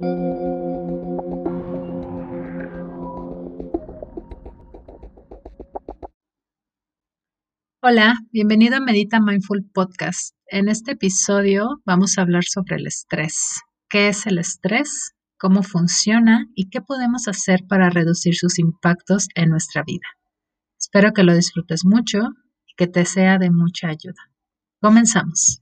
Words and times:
Hola, 0.00 0.06
bienvenido 8.30 8.76
a 8.76 8.80
Medita 8.80 9.18
Mindful 9.18 9.68
Podcast. 9.74 10.36
En 10.46 10.68
este 10.68 10.92
episodio 10.92 11.82
vamos 11.84 12.16
a 12.16 12.22
hablar 12.22 12.44
sobre 12.44 12.76
el 12.76 12.86
estrés. 12.86 13.62
¿Qué 13.88 14.06
es 14.06 14.26
el 14.28 14.38
estrés? 14.38 15.16
¿Cómo 15.36 15.64
funciona? 15.64 16.46
¿Y 16.54 16.70
qué 16.70 16.80
podemos 16.80 17.26
hacer 17.26 17.64
para 17.68 17.90
reducir 17.90 18.36
sus 18.36 18.60
impactos 18.60 19.26
en 19.34 19.50
nuestra 19.50 19.82
vida? 19.82 20.06
Espero 20.78 21.12
que 21.12 21.24
lo 21.24 21.34
disfrutes 21.34 21.84
mucho 21.84 22.20
y 22.68 22.74
que 22.76 22.86
te 22.86 23.04
sea 23.04 23.38
de 23.38 23.50
mucha 23.50 23.88
ayuda. 23.88 24.30
Comenzamos. 24.80 25.60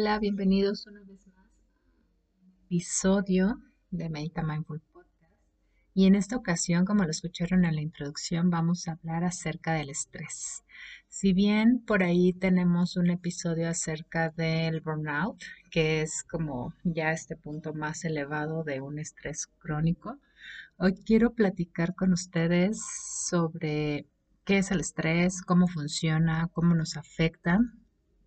Hola, 0.00 0.20
bienvenidos 0.20 0.86
una 0.86 1.00
vez 1.00 1.26
más 1.34 1.44
a 1.44 2.64
episodio 2.66 3.60
de 3.90 4.08
Medita 4.08 4.44
Mindful 4.44 4.80
Podcast. 4.92 5.34
Y 5.92 6.06
en 6.06 6.14
esta 6.14 6.36
ocasión, 6.36 6.84
como 6.84 7.02
lo 7.02 7.10
escucharon 7.10 7.64
en 7.64 7.74
la 7.74 7.80
introducción, 7.80 8.48
vamos 8.48 8.86
a 8.86 8.92
hablar 8.92 9.24
acerca 9.24 9.72
del 9.72 9.90
estrés. 9.90 10.62
Si 11.08 11.32
bien 11.32 11.82
por 11.84 12.04
ahí 12.04 12.32
tenemos 12.32 12.96
un 12.96 13.10
episodio 13.10 13.68
acerca 13.68 14.30
del 14.30 14.82
burnout, 14.82 15.42
que 15.68 16.02
es 16.02 16.22
como 16.22 16.74
ya 16.84 17.10
este 17.10 17.34
punto 17.34 17.74
más 17.74 18.04
elevado 18.04 18.62
de 18.62 18.80
un 18.80 19.00
estrés 19.00 19.48
crónico, 19.58 20.16
hoy 20.76 20.94
quiero 20.94 21.34
platicar 21.34 21.96
con 21.96 22.12
ustedes 22.12 22.80
sobre 23.28 24.06
qué 24.44 24.58
es 24.58 24.70
el 24.70 24.78
estrés, 24.78 25.42
cómo 25.42 25.66
funciona, 25.66 26.48
cómo 26.52 26.76
nos 26.76 26.96
afecta 26.96 27.58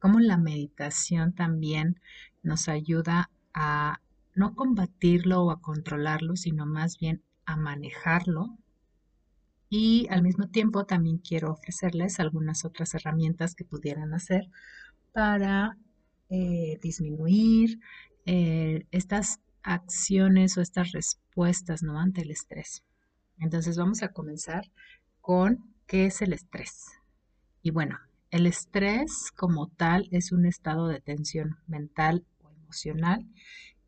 cómo 0.02 0.20
la 0.20 0.38
meditación 0.38 1.32
también 1.32 2.02
nos 2.42 2.68
ayuda 2.68 3.30
a 3.54 4.02
no 4.34 4.56
combatirlo 4.56 5.44
o 5.44 5.52
a 5.52 5.62
controlarlo, 5.62 6.36
sino 6.36 6.66
más 6.66 6.98
bien 6.98 7.22
a 7.46 7.56
manejarlo. 7.56 8.58
Y 9.70 10.08
al 10.10 10.24
mismo 10.24 10.48
tiempo 10.48 10.86
también 10.86 11.20
quiero 11.20 11.52
ofrecerles 11.52 12.20
algunas 12.20 12.66
otras 12.66 12.96
herramientas 12.96 13.54
que 13.54 13.64
pudieran 13.64 14.16
hacer 14.16 14.50
para 15.14 15.78
eh, 16.30 16.80
disminuir 16.82 17.80
eh, 18.26 18.88
estas 18.90 19.40
acciones 19.62 20.58
o 20.58 20.62
estas 20.62 20.94
respuestas 20.94 21.84
¿no? 21.84 22.00
ante 22.00 22.22
el 22.22 22.32
estrés. 22.32 22.84
Entonces 23.38 23.78
vamos 23.78 24.02
a 24.02 24.10
comenzar 24.10 24.72
con 25.22 25.64
qué 25.86 26.08
es 26.08 26.24
el 26.24 26.34
estrés. 26.34 26.88
Y 27.62 27.70
bueno, 27.70 28.00
el 28.32 28.48
estrés 28.48 29.32
como 29.36 29.68
tal 29.68 30.08
es 30.12 30.32
un 30.32 30.46
estado 30.46 30.88
de 30.88 31.02
tensión 31.02 31.58
mental 31.68 32.26
o 32.42 32.50
emocional 32.50 33.28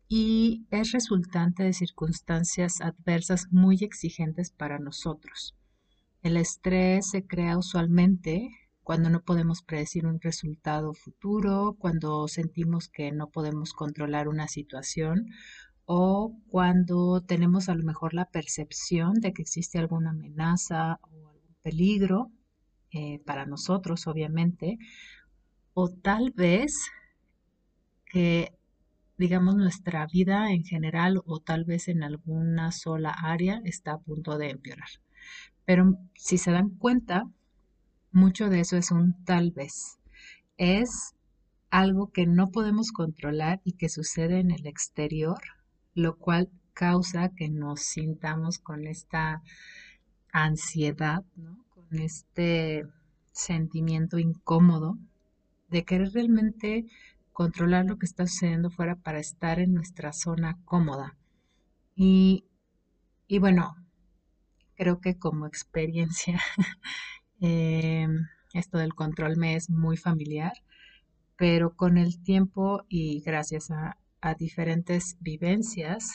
y 0.06 0.66
es 0.70 0.92
resultante 0.92 1.62
de 1.62 1.72
circunstancias 1.72 2.82
adversas 2.82 3.46
muy 3.50 3.78
exigentes 3.80 4.50
para 4.50 4.78
nosotros. 4.78 5.54
El 6.22 6.36
estrés 6.36 7.08
se 7.10 7.26
crea 7.26 7.56
usualmente 7.56 8.50
cuando 8.82 9.08
no 9.08 9.22
podemos 9.22 9.62
predecir 9.62 10.06
un 10.06 10.20
resultado 10.20 10.92
futuro, 10.92 11.74
cuando 11.78 12.28
sentimos 12.28 12.88
que 12.88 13.12
no 13.12 13.30
podemos 13.30 13.72
controlar 13.72 14.28
una 14.28 14.46
situación 14.46 15.30
o 15.86 16.36
cuando 16.48 17.22
tenemos 17.22 17.70
a 17.70 17.74
lo 17.74 17.82
mejor 17.82 18.12
la 18.12 18.26
percepción 18.26 19.14
de 19.14 19.32
que 19.32 19.40
existe 19.40 19.78
alguna 19.78 20.10
amenaza 20.10 21.00
o 21.02 21.28
algún 21.28 21.56
peligro 21.62 22.30
eh, 22.94 23.20
para 23.26 23.44
nosotros, 23.46 24.06
obviamente, 24.06 24.78
o 25.74 25.88
tal 25.90 26.30
vez 26.30 26.90
que, 28.06 28.54
digamos, 29.18 29.56
nuestra 29.56 30.06
vida 30.06 30.52
en 30.52 30.64
general 30.64 31.20
o 31.26 31.40
tal 31.40 31.64
vez 31.64 31.88
en 31.88 32.04
alguna 32.04 32.70
sola 32.70 33.10
área 33.10 33.60
está 33.64 33.94
a 33.94 33.98
punto 33.98 34.38
de 34.38 34.50
empeorar. 34.50 34.88
Pero 35.64 35.98
si 36.14 36.38
se 36.38 36.52
dan 36.52 36.70
cuenta, 36.70 37.24
mucho 38.12 38.48
de 38.48 38.60
eso 38.60 38.76
es 38.76 38.92
un 38.92 39.24
tal 39.24 39.50
vez. 39.50 39.98
Es 40.56 41.14
algo 41.70 42.12
que 42.12 42.26
no 42.26 42.52
podemos 42.52 42.92
controlar 42.92 43.60
y 43.64 43.72
que 43.72 43.88
sucede 43.88 44.38
en 44.38 44.52
el 44.52 44.66
exterior, 44.66 45.40
lo 45.94 46.16
cual 46.16 46.48
causa 46.74 47.30
que 47.30 47.48
nos 47.48 47.80
sintamos 47.80 48.58
con 48.58 48.86
esta 48.86 49.42
ansiedad, 50.30 51.24
¿no? 51.34 51.63
Este 52.00 52.86
sentimiento 53.32 54.18
incómodo 54.18 54.96
de 55.68 55.84
querer 55.84 56.12
realmente 56.12 56.86
controlar 57.32 57.84
lo 57.84 57.98
que 57.98 58.06
está 58.06 58.26
sucediendo 58.26 58.70
fuera 58.70 58.96
para 58.96 59.18
estar 59.18 59.58
en 59.58 59.74
nuestra 59.74 60.12
zona 60.12 60.58
cómoda. 60.64 61.16
Y, 61.96 62.44
bueno, 63.40 63.74
creo 64.76 65.00
que 65.00 65.18
como 65.18 65.46
experiencia, 65.46 66.40
em, 67.40 68.26
esto 68.52 68.78
del 68.78 68.94
control 68.94 69.36
me 69.36 69.56
es 69.56 69.68
muy 69.70 69.96
familiar, 69.96 70.52
pero 71.36 71.74
con 71.74 71.98
el 71.98 72.22
tiempo 72.22 72.84
y 72.88 73.20
gracias 73.20 73.70
a 73.70 74.34
diferentes 74.38 75.16
vivencias, 75.20 76.14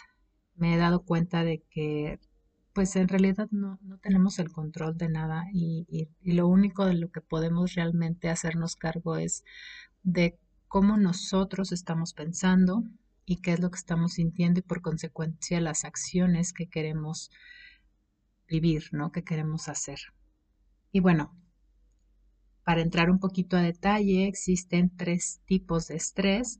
me 0.56 0.74
he 0.74 0.78
dado 0.78 1.04
cuenta 1.04 1.44
de 1.44 1.64
que 1.70 2.20
pues 2.74 2.96
en 2.96 3.08
realidad 3.08 3.50
no, 3.52 3.80
tenemos 4.02 4.40
el 4.40 4.52
control 4.52 4.98
de 4.98 5.10
nada 5.10 5.46
y, 5.54 6.10
lo 6.24 6.48
único 6.48 6.86
de 6.86 6.94
lo 6.94 7.12
que 7.12 7.22
podemos 7.22 7.74
realmente 7.74 8.30
hacernos 8.30 8.76
cargo 8.76 9.18
es 9.18 9.44
de 10.04 10.38
cómo 10.68 10.98
nosotros 10.98 11.72
estamos 11.72 12.14
pensando 12.14 12.84
y 13.26 13.38
qué 13.38 13.54
es 13.54 13.60
lo 13.60 13.72
que 13.72 13.78
estamos 13.78 14.14
sintiendo 14.14 14.60
y 14.60 14.64
por 14.64 14.82
consecuencia 14.82 15.62
las 15.62 15.86
acciones 15.86 16.54
que 16.54 16.68
queremos 16.68 17.32
vivir, 18.48 18.86
¿no? 18.92 19.12
Que 19.12 19.24
queremos 19.24 19.68
hacer. 19.68 20.00
Y 20.92 21.00
bueno, 21.00 21.36
para 22.64 22.82
entrar 22.82 23.10
un 23.10 23.20
poquito 23.20 23.58
a 23.58 23.62
detalle, 23.62 24.28
existen 24.28 24.96
tres 24.96 25.42
tipos 25.46 25.88
de 25.88 25.96
estrés, 25.96 26.60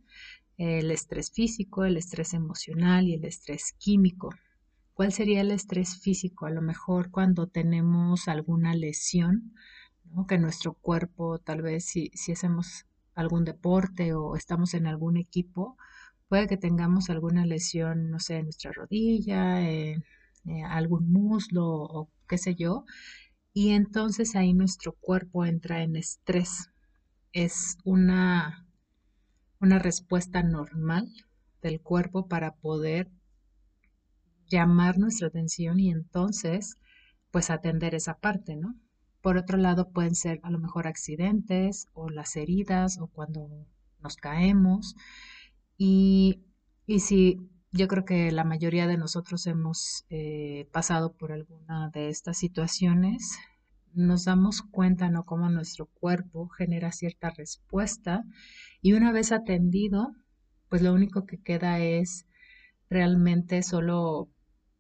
el 0.58 0.92
estrés 0.92 1.32
físico, 1.32 1.86
el 1.86 1.98
estrés 1.98 2.34
emocional 2.34 3.08
y 3.08 3.14
el 3.14 3.26
estrés 3.26 3.74
químico. 3.78 4.30
¿Cuál 5.00 5.14
sería 5.14 5.40
el 5.40 5.52
estrés 5.52 5.98
físico? 5.98 6.46
A 6.46 6.50
lo 6.50 6.62
mejor 6.62 7.10
cuando 7.10 7.48
tenemos 7.48 8.28
alguna 8.28 8.76
lesión, 8.76 9.54
que 10.28 10.38
nuestro 10.38 10.74
cuerpo, 10.74 11.40
tal 11.40 11.62
vez 11.62 11.86
si, 11.86 12.12
hacemos 12.30 12.86
algún 13.16 13.46
deporte 13.46 14.14
o 14.14 14.36
estamos 14.36 14.74
en 14.74 14.88
algún 14.88 15.16
equipo, 15.16 15.78
puede 16.28 16.48
que 16.48 16.58
tengamos 16.58 17.10
alguna 17.10 17.46
lesión, 17.46 18.12
no 18.12 18.20
sé, 18.20 18.40
en 18.40 18.48
nuestra 18.48 18.74
rodilla, 18.74 19.62
en, 19.62 20.04
eh, 20.46 20.64
algún 20.66 21.10
muslo 21.14 21.66
o 21.66 22.10
qué 22.28 22.38
sé 22.38 22.56
yo, 22.56 22.84
y 23.54 23.70
entonces 23.70 24.36
ahí 24.36 24.54
nuestro 24.54 24.92
cuerpo 25.00 25.46
entra 25.46 25.82
en 25.82 25.96
estrés. 25.96 26.72
Es 27.32 27.78
una, 27.86 28.68
una 29.62 29.80
respuesta 29.80 30.44
normal 30.44 31.10
del 31.62 31.80
cuerpo 31.80 32.28
para 32.28 32.56
poder 32.56 33.10
llamar 34.50 34.98
nuestra 34.98 35.28
atención 35.28 35.80
y 35.80 35.92
entonces 35.92 36.76
pues 37.32 37.50
atender 37.50 37.96
esa 37.96 38.16
parte, 38.20 38.56
¿no? 38.56 38.76
Por 39.22 39.38
otro 39.38 39.58
lado 39.58 39.92
pueden 39.92 40.16
ser 40.16 40.40
a 40.44 40.50
lo 40.50 40.60
mejor 40.60 40.88
accidentes 40.88 41.88
o 41.94 42.10
las 42.10 42.36
heridas 42.36 42.98
o 43.00 43.08
cuando 43.08 43.48
nos 44.02 44.16
caemos 44.16 44.96
y, 45.78 46.42
y 46.88 47.00
si 47.02 47.38
yo 47.72 47.88
creo 47.88 48.06
que 48.06 48.32
la 48.32 48.44
mayoría 48.44 48.88
de 48.88 48.98
nosotros 48.98 49.46
hemos 49.46 50.06
eh, 50.10 50.68
pasado 50.72 51.14
por 51.14 51.32
alguna 51.32 51.90
de 51.94 52.10
estas 52.10 52.38
situaciones, 52.38 53.38
nos 53.94 54.26
damos 54.26 54.62
cuenta, 54.62 55.10
¿no? 55.10 55.26
Cómo 55.26 55.50
nuestro 55.50 55.86
cuerpo 55.86 56.48
genera 56.50 56.92
cierta 56.92 57.30
respuesta 57.30 58.24
y 58.82 58.94
una 58.94 59.12
vez 59.12 59.32
atendido, 59.32 60.14
pues 60.70 60.82
lo 60.82 60.94
único 60.94 61.26
que 61.26 61.38
queda 61.42 61.80
es 61.80 62.26
realmente 62.90 63.62
solo 63.64 64.30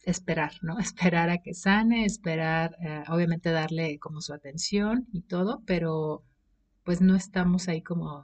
esperar, 0.05 0.53
¿no? 0.61 0.77
Esperar 0.79 1.29
a 1.29 1.39
que 1.39 1.53
sane, 1.53 2.05
esperar, 2.05 2.75
eh, 2.81 3.03
obviamente 3.09 3.51
darle 3.51 3.99
como 3.99 4.21
su 4.21 4.33
atención 4.33 5.07
y 5.11 5.21
todo, 5.21 5.63
pero 5.65 6.23
pues 6.83 7.01
no 7.01 7.15
estamos 7.15 7.67
ahí 7.67 7.81
como 7.81 8.23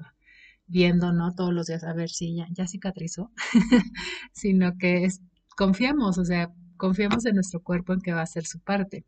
viendo, 0.67 1.13
¿no? 1.13 1.33
Todos 1.35 1.53
los 1.53 1.67
días 1.67 1.83
a 1.83 1.93
ver 1.93 2.09
si 2.09 2.35
ya, 2.35 2.67
cicatrizó, 2.67 3.31
sino 4.33 4.77
que 4.77 5.07
confiamos, 5.55 6.17
o 6.17 6.25
sea, 6.25 6.51
confiamos 6.77 7.25
en 7.25 7.35
nuestro 7.35 7.61
cuerpo 7.61 7.93
en 7.93 8.01
que 8.01 8.13
va 8.13 8.21
a 8.21 8.23
hacer 8.23 8.45
su 8.45 8.59
parte. 8.59 9.05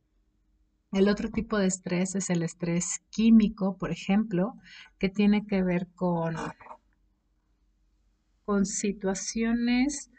El 0.92 1.10
otro 1.10 1.30
tipo 1.30 1.58
de 1.58 1.68
estrés 1.68 2.16
es 2.16 2.30
el 2.30 2.44
estrés 2.44 3.02
químico, 3.10 3.78
por 3.78 3.92
ejemplo, 3.92 4.54
que 5.00 5.10
tiene 5.10 5.46
que 5.46 5.62
ver 5.64 5.88
con, 5.96 6.36
con 8.46 8.66
situaciones 8.66 10.12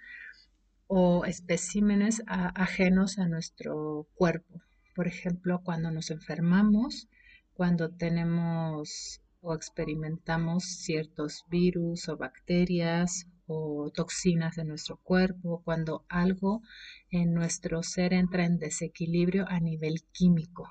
o 0.88 1.24
especímenes 1.24 2.22
ajenos 2.26 3.18
a 3.18 3.28
nuestro 3.28 4.08
cuerpo. 4.14 4.62
Por 4.94 5.06
ejemplo, 5.06 5.60
cuando 5.62 5.90
nos 5.90 6.10
enfermamos, 6.10 7.08
cuando 7.52 7.90
tenemos 7.90 9.20
o 9.40 9.54
experimentamos 9.54 10.64
ciertos 10.64 11.44
virus 11.48 12.08
o 12.08 12.16
bacterias 12.16 13.28
o 13.46 13.90
toxinas 13.94 14.58
en 14.58 14.68
nuestro 14.68 14.96
cuerpo, 14.96 15.62
cuando 15.64 16.04
algo 16.08 16.62
en 17.10 17.32
nuestro 17.32 17.82
ser 17.82 18.12
entra 18.12 18.44
en 18.44 18.58
desequilibrio 18.58 19.46
a 19.48 19.60
nivel 19.60 20.02
químico. 20.12 20.68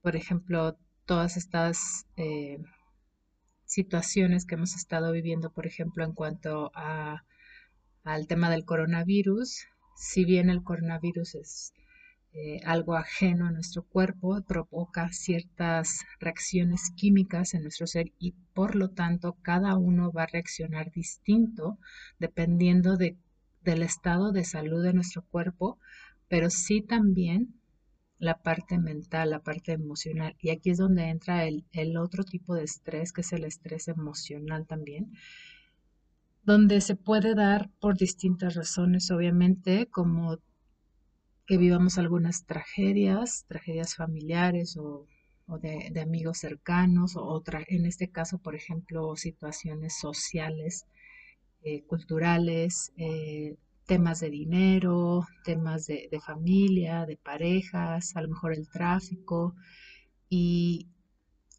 Por 0.00 0.14
ejemplo, 0.14 0.78
todas 1.04 1.36
estas 1.36 2.06
eh, 2.16 2.58
situaciones 3.64 4.46
que 4.46 4.54
hemos 4.54 4.74
estado 4.74 5.12
viviendo, 5.12 5.50
por 5.50 5.66
ejemplo, 5.66 6.04
en 6.04 6.12
cuanto 6.12 6.70
a, 6.74 7.24
al 8.12 8.26
tema 8.26 8.50
del 8.50 8.64
coronavirus, 8.64 9.66
si 9.96 10.24
bien 10.24 10.50
el 10.50 10.62
coronavirus 10.62 11.36
es 11.36 11.72
eh, 12.32 12.60
algo 12.64 12.96
ajeno 12.96 13.46
a 13.46 13.50
nuestro 13.52 13.82
cuerpo, 13.82 14.42
provoca 14.42 15.12
ciertas 15.12 16.04
reacciones 16.18 16.90
químicas 16.96 17.54
en 17.54 17.62
nuestro 17.62 17.86
ser 17.86 18.12
y 18.18 18.32
por 18.54 18.74
lo 18.74 18.90
tanto 18.90 19.36
cada 19.42 19.76
uno 19.76 20.12
va 20.12 20.24
a 20.24 20.32
reaccionar 20.32 20.90
distinto 20.92 21.78
dependiendo 22.18 22.96
de, 22.96 23.16
del 23.62 23.82
estado 23.82 24.32
de 24.32 24.44
salud 24.44 24.82
de 24.82 24.92
nuestro 24.92 25.22
cuerpo, 25.22 25.78
pero 26.28 26.50
sí 26.50 26.82
también 26.82 27.60
la 28.18 28.42
parte 28.42 28.78
mental, 28.78 29.30
la 29.30 29.40
parte 29.40 29.72
emocional. 29.72 30.36
Y 30.40 30.50
aquí 30.50 30.70
es 30.70 30.78
donde 30.78 31.04
entra 31.08 31.44
el, 31.46 31.64
el 31.72 31.96
otro 31.96 32.24
tipo 32.24 32.54
de 32.54 32.64
estrés, 32.64 33.12
que 33.12 33.22
es 33.22 33.32
el 33.32 33.44
estrés 33.44 33.88
emocional 33.88 34.66
también, 34.66 35.12
donde 36.42 36.80
se 36.80 36.96
puede 36.96 37.34
dar 37.34 37.70
por 37.80 37.96
distintas 37.96 38.54
razones, 38.54 39.10
obviamente, 39.10 39.86
como 39.86 40.38
que 41.46 41.58
vivamos 41.58 41.98
algunas 41.98 42.46
tragedias, 42.46 43.44
tragedias 43.48 43.96
familiares 43.96 44.76
o, 44.76 45.06
de, 45.60 46.00
amigos 46.00 46.38
cercanos, 46.38 47.16
o 47.16 47.42
en 47.66 47.86
este 47.86 48.08
caso, 48.08 48.38
por 48.38 48.54
ejemplo, 48.54 49.16
situaciones 49.16 49.98
sociales, 49.98 50.86
eh, 51.62 51.82
culturales, 51.86 52.92
eh, 52.96 53.56
temas 53.86 54.20
de 54.20 54.30
dinero, 54.30 55.26
temas 55.44 55.86
de, 55.86 56.08
de, 56.10 56.20
familia, 56.20 57.04
de 57.04 57.16
parejas, 57.16 58.14
a 58.14 58.22
lo 58.22 58.28
mejor 58.28 58.54
el 58.54 58.68
tráfico 58.68 59.56
y, 60.28 60.86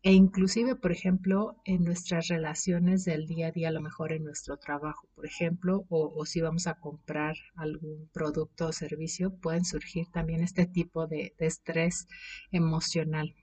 e 0.03 0.13
inclusive, 0.13 0.75
por 0.75 0.91
ejemplo, 0.91 1.61
en 1.63 1.83
nuestras 1.83 2.27
relaciones 2.27 3.05
del 3.05 3.27
día 3.27 3.47
a 3.47 3.51
día, 3.51 3.67
a 3.67 3.71
lo 3.71 3.81
mejor 3.81 4.13
en 4.13 4.23
nuestro 4.23 4.57
trabajo, 4.57 5.07
por 5.13 5.27
ejemplo, 5.27 5.85
o, 5.89 6.25
si 6.25 6.41
vamos 6.41 6.65
a 6.65 6.73
comprar 6.73 7.35
algún 7.55 8.09
producto 8.11 8.67
o 8.67 8.71
servicio, 8.73 9.35
pueden 9.35 9.63
surgir 9.63 10.07
también 10.11 10.41
este 10.41 10.65
tipo 10.65 11.05
de, 11.05 11.35
estrés 11.37 12.07
emocional. 12.51 13.35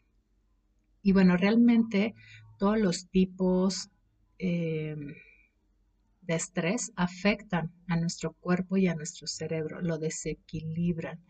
Y 1.01 1.13
bueno, 1.13 1.37
realmente 1.37 2.15
todos 2.59 2.79
los 2.79 3.09
tipos 3.09 3.91
eh, 4.41 4.97
de 6.23 6.35
estrés 6.35 6.93
afectan 6.97 7.73
a 7.87 7.97
nuestro 7.97 8.33
cuerpo 8.33 8.77
y 8.77 8.89
a 8.89 8.97
nuestro 8.97 9.29
cerebro, 9.29 9.81
lo 9.81 9.99
desequilibran. 9.99 11.25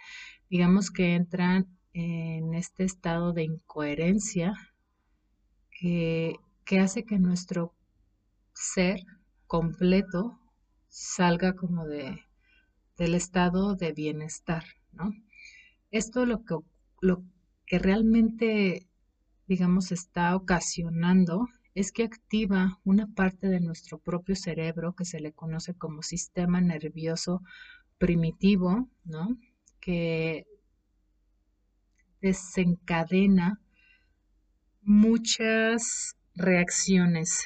Digamos 0.49 0.91
que 0.91 1.15
entran 1.15 1.67
en 1.93 2.55
este 2.55 2.85
estado 2.85 3.35
de 3.35 3.45
incoherencia 3.45 4.55
que, 5.79 6.39
hace 6.81 7.05
que 7.05 7.19
nuestro 7.19 7.75
ser 8.53 9.01
completo 9.47 10.39
salga 10.89 11.55
como 11.55 11.87
de, 11.87 12.25
del 12.97 13.15
estado 13.15 13.75
de 13.77 13.93
bienestar, 13.93 14.65
¿no? 14.93 15.13
Esto 15.91 16.27
lo 16.27 16.45
que, 16.45 16.57
lo 17.01 17.23
que 17.65 17.79
realmente, 17.79 18.87
digamos, 19.47 19.93
está 19.93 20.35
ocasionando 20.37 21.47
es 21.75 21.93
que 21.93 22.03
activa 22.03 22.81
una 22.85 23.07
parte 23.07 23.47
de 23.47 23.61
nuestro 23.61 23.99
propio 23.99 24.35
cerebro 24.35 24.95
que 24.95 25.05
se 25.05 25.21
le 25.21 25.33
conoce 25.33 25.75
como 25.75 26.03
sistema 26.03 26.61
nervioso 26.61 27.43
primitivo, 27.99 28.89
¿no? 29.05 29.39
Que 29.81 30.47
desencadena 32.21 33.61
muchas 34.89 36.17
reacciones. 36.35 37.45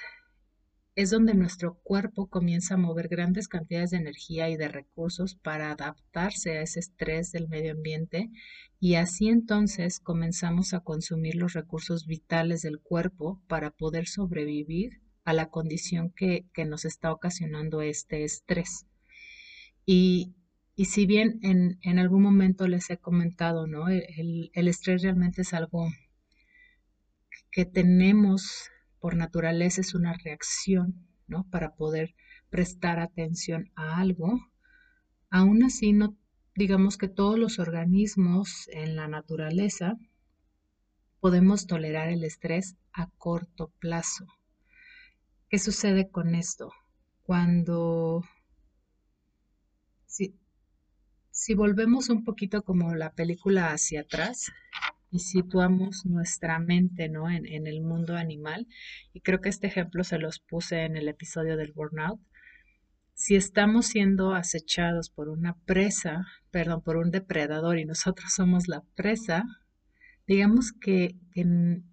Es 0.95 1.11
donde 1.11 1.35
nuestro 1.35 1.75
cuerpo 1.83 2.29
comienza 2.29 2.75
a 2.75 2.77
mover 2.77 3.09
grandes 3.09 3.49
cantidades 3.49 3.91
de 3.91 3.97
energía 3.97 4.49
y 4.49 4.57
de 4.57 4.69
recursos 4.69 5.35
para 5.35 5.73
adaptarse 5.73 6.53
a 6.53 6.63
ese 6.63 6.79
estrés 6.79 7.33
del 7.33 7.49
medio 7.49 7.73
ambiente 7.73 8.31
y 8.79 8.95
así 8.95 9.29
entonces 9.29 9.99
comenzamos 9.99 10.73
a 10.73 10.81
consumir 10.81 11.35
los 11.35 11.55
recursos 11.55 12.07
vitales 12.07 12.63
del 12.63 12.79
cuerpo 12.79 13.43
para 13.49 13.73
poder 13.73 14.07
sobrevivir 14.07 15.01
a 15.25 15.33
la 15.33 15.51
condición 15.51 16.13
que, 16.15 16.47
nos 16.65 16.85
está 16.85 17.11
ocasionando 17.11 17.83
este 17.83 18.23
estrés. 18.23 18.87
Y, 19.85 20.37
si 20.77 21.07
bien 21.07 21.41
en, 21.43 21.99
algún 21.99 22.23
momento 22.23 22.69
les 22.69 22.89
he 22.91 22.99
comentado, 22.99 23.67
¿no? 23.67 23.89
el 23.89 24.69
estrés 24.69 25.03
realmente 25.03 25.43
es 25.43 25.55
algo 25.55 25.89
que 27.53 27.67
tenemos 27.67 28.71
por 28.99 29.15
naturaleza 29.15 29.83
es 29.83 29.95
una 29.95 30.15
reacción, 30.15 31.07
¿no? 31.29 31.47
Para 31.51 31.75
poder 31.75 32.15
prestar 32.51 32.99
atención 32.99 33.71
a 33.77 33.99
algo. 33.99 34.41
Aún 35.31 35.63
así, 35.63 35.93
no 35.93 36.17
digamos 36.55 36.99
que 36.99 37.09
todos 37.09 37.39
los 37.39 37.59
organismos 37.59 38.69
en 38.69 38.97
la 38.97 39.09
naturaleza 39.09 39.97
podemos 41.21 41.67
tolerar 41.67 42.09
el 42.09 42.25
estrés 42.25 42.77
a 42.93 43.09
corto 43.17 43.73
plazo. 43.79 44.27
¿Qué 45.49 45.59
sucede 45.59 46.11
con 46.11 46.35
esto? 46.35 46.73
Cuando 47.23 48.23
si, 50.07 50.35
si 51.31 51.55
volvemos 51.55 52.09
un 52.09 52.25
poquito 52.25 52.63
como 52.63 52.95
la 52.95 53.13
película 53.13 53.73
hacia 53.73 54.03
atrás, 54.03 54.53
y 55.13 55.19
situamos 55.19 56.07
nuestra 56.07 56.59
mente 56.59 57.11
¿no? 57.11 57.31
en, 57.31 57.47
en, 57.47 57.67
el 57.67 57.83
mundo 57.83 58.17
animal. 58.17 58.67
Y 59.13 59.21
creo 59.21 59.41
que 59.41 59.51
este 59.51 59.67
ejemplo 59.67 60.03
se 60.05 60.19
los 60.19 60.41
puse 60.41 60.85
en 60.85 60.97
el 60.97 61.07
episodio 61.07 61.59
del 61.59 61.73
burnout. 61.73 62.19
Si 63.13 63.37
estamos 63.37 63.87
siendo 63.87 64.35
acechados 64.35 65.11
por 65.11 65.29
una 65.29 65.55
presa, 65.67 66.27
perdón, 66.51 66.83
por 66.83 66.97
un 66.97 67.11
depredador 67.11 67.79
y 67.79 67.85
nosotros 67.85 68.33
somos 68.33 68.69
la 68.69 68.83
presa, 68.97 69.45
digamos 70.27 70.73
que 70.73 71.15
en 71.35 71.85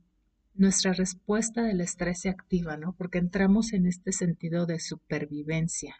nuestra 0.55 0.93
respuesta 0.93 1.61
del 1.63 1.81
estrés 1.81 2.21
se 2.21 2.29
activa, 2.29 2.77
¿no? 2.77 2.93
Porque 2.93 3.17
entramos 3.17 3.73
en 3.73 3.85
este 3.85 4.13
sentido 4.13 4.65
de 4.65 4.79
supervivencia. 4.79 5.95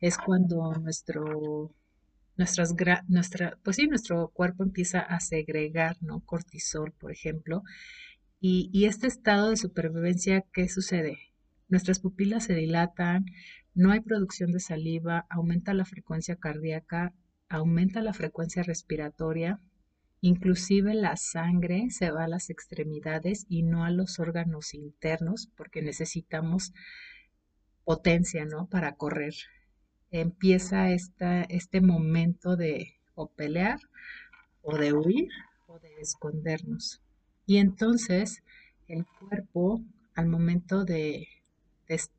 Es 0.00 0.16
cuando 0.18 0.72
nuestro 0.74 1.74
nuestras, 2.40 2.74
nuestra, 3.08 3.58
pues 3.62 3.76
sí, 3.76 3.86
nuestro 3.86 4.28
cuerpo 4.28 4.62
empieza 4.62 5.00
a 5.00 5.20
segregar, 5.20 5.98
¿no? 6.00 6.20
Cortisol, 6.20 6.90
por 6.92 7.12
ejemplo. 7.12 7.62
Y, 8.40 8.70
y 8.72 8.86
este 8.86 9.06
estado 9.06 9.50
de 9.50 9.58
supervivencia, 9.58 10.42
¿qué 10.54 10.66
sucede? 10.70 11.18
Nuestras 11.68 12.00
pupilas 12.00 12.44
se 12.44 12.54
dilatan, 12.54 13.26
no 13.74 13.92
hay 13.92 14.00
producción 14.00 14.52
de 14.52 14.60
saliva, 14.60 15.26
aumenta 15.28 15.74
la 15.74 15.84
frecuencia 15.84 16.36
cardíaca, 16.36 17.12
aumenta 17.50 18.00
la 18.00 18.14
frecuencia 18.14 18.62
respiratoria, 18.62 19.60
inclusive 20.22 20.94
la 20.94 21.16
sangre 21.16 21.90
se 21.90 22.10
va 22.10 22.24
a 22.24 22.28
las 22.28 22.48
extremidades 22.48 23.44
y 23.50 23.64
no 23.64 23.84
a 23.84 23.90
los 23.90 24.18
órganos 24.18 24.72
internos 24.72 25.50
porque 25.56 25.82
necesitamos 25.82 26.72
potencia, 27.84 28.46
¿no? 28.46 28.66
Para 28.66 28.94
correr 28.94 29.34
empieza 30.10 30.90
este 30.90 31.80
momento 31.80 32.56
de 32.56 32.94
o 33.14 33.28
pelear 33.28 33.78
o 34.62 34.76
de 34.76 34.92
huir 34.92 35.28
o 35.66 35.78
de 35.78 36.00
escondernos. 36.00 37.00
Y 37.46 37.58
entonces 37.58 38.42
el 38.88 39.06
cuerpo, 39.06 39.82
al 40.14 40.26
momento 40.26 40.84
de, 40.84 41.28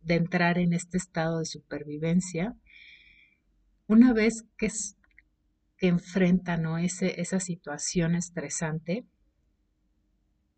entrar 0.07 0.57
en 0.57 0.73
este 0.73 0.97
estado 0.97 1.39
de 1.39 1.45
supervivencia, 1.45 2.55
una 3.87 4.13
vez 4.13 4.43
que, 4.57 4.69
que 5.77 5.87
enfrenta 5.87 6.57
¿no? 6.57 6.77
Ese, 6.77 7.19
esa 7.21 7.39
situación 7.39 8.15
estresante, 8.15 9.05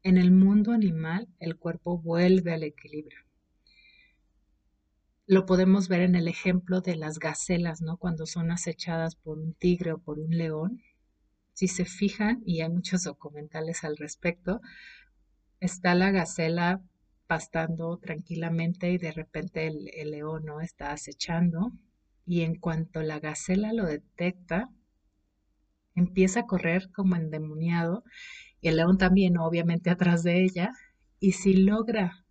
en 0.03 0.17
el 0.17 0.31
mundo 0.31 0.71
animal 0.71 1.27
el 1.39 1.55
cuerpo 1.55 1.97
vuelve 1.97 2.53
al 2.53 2.63
equilibrio. 2.63 3.19
Lo 5.25 5.45
podemos 5.45 5.87
ver 5.87 6.01
en 6.01 6.15
el 6.15 6.27
ejemplo 6.27 6.81
de 6.81 6.97
las 6.97 7.17
gacelas, 7.17 7.81
¿no? 7.81 7.97
Cuando 7.97 8.25
son 8.25 8.51
acechadas 8.51 9.15
por 9.15 9.39
un 9.39 9.53
tigre 9.53 9.93
o 9.93 9.97
por 9.97 10.19
un 10.19 10.37
león. 10.37 10.81
Si 11.53 11.67
se 11.67 11.85
fijan, 11.85 12.41
y 12.45 12.61
hay 12.61 12.69
muchos 12.69 13.03
documentales 13.03 13.83
al 13.85 13.95
respecto, 13.95 14.59
está 15.61 15.95
la 15.95 16.11
gacela 16.11 16.81
pastando 17.25 17.97
tranquilamente 17.97 18.91
y 18.91 18.97
de 18.97 19.13
repente 19.13 19.67
el, 19.67 20.11
león 20.11 20.43
no 20.45 20.59
está 20.59 20.91
acechando 20.91 21.71
y 22.25 22.41
en 22.41 22.55
cuanto 22.55 23.01
la 23.01 23.19
gacela 23.19 23.71
lo 23.71 23.85
detecta, 23.85 24.69
empieza 25.95 26.41
a 26.41 26.45
correr 26.47 26.91
como 26.91 27.15
endemoniado 27.15 28.03
y 28.59 28.67
el 28.67 28.75
león 28.77 28.97
también 28.97 29.37
obviamente 29.37 29.89
atrás 29.89 30.23
de 30.23 30.43
ella, 30.43 30.71
y 31.19 31.33
si 31.33 31.53
logra, 31.53 32.22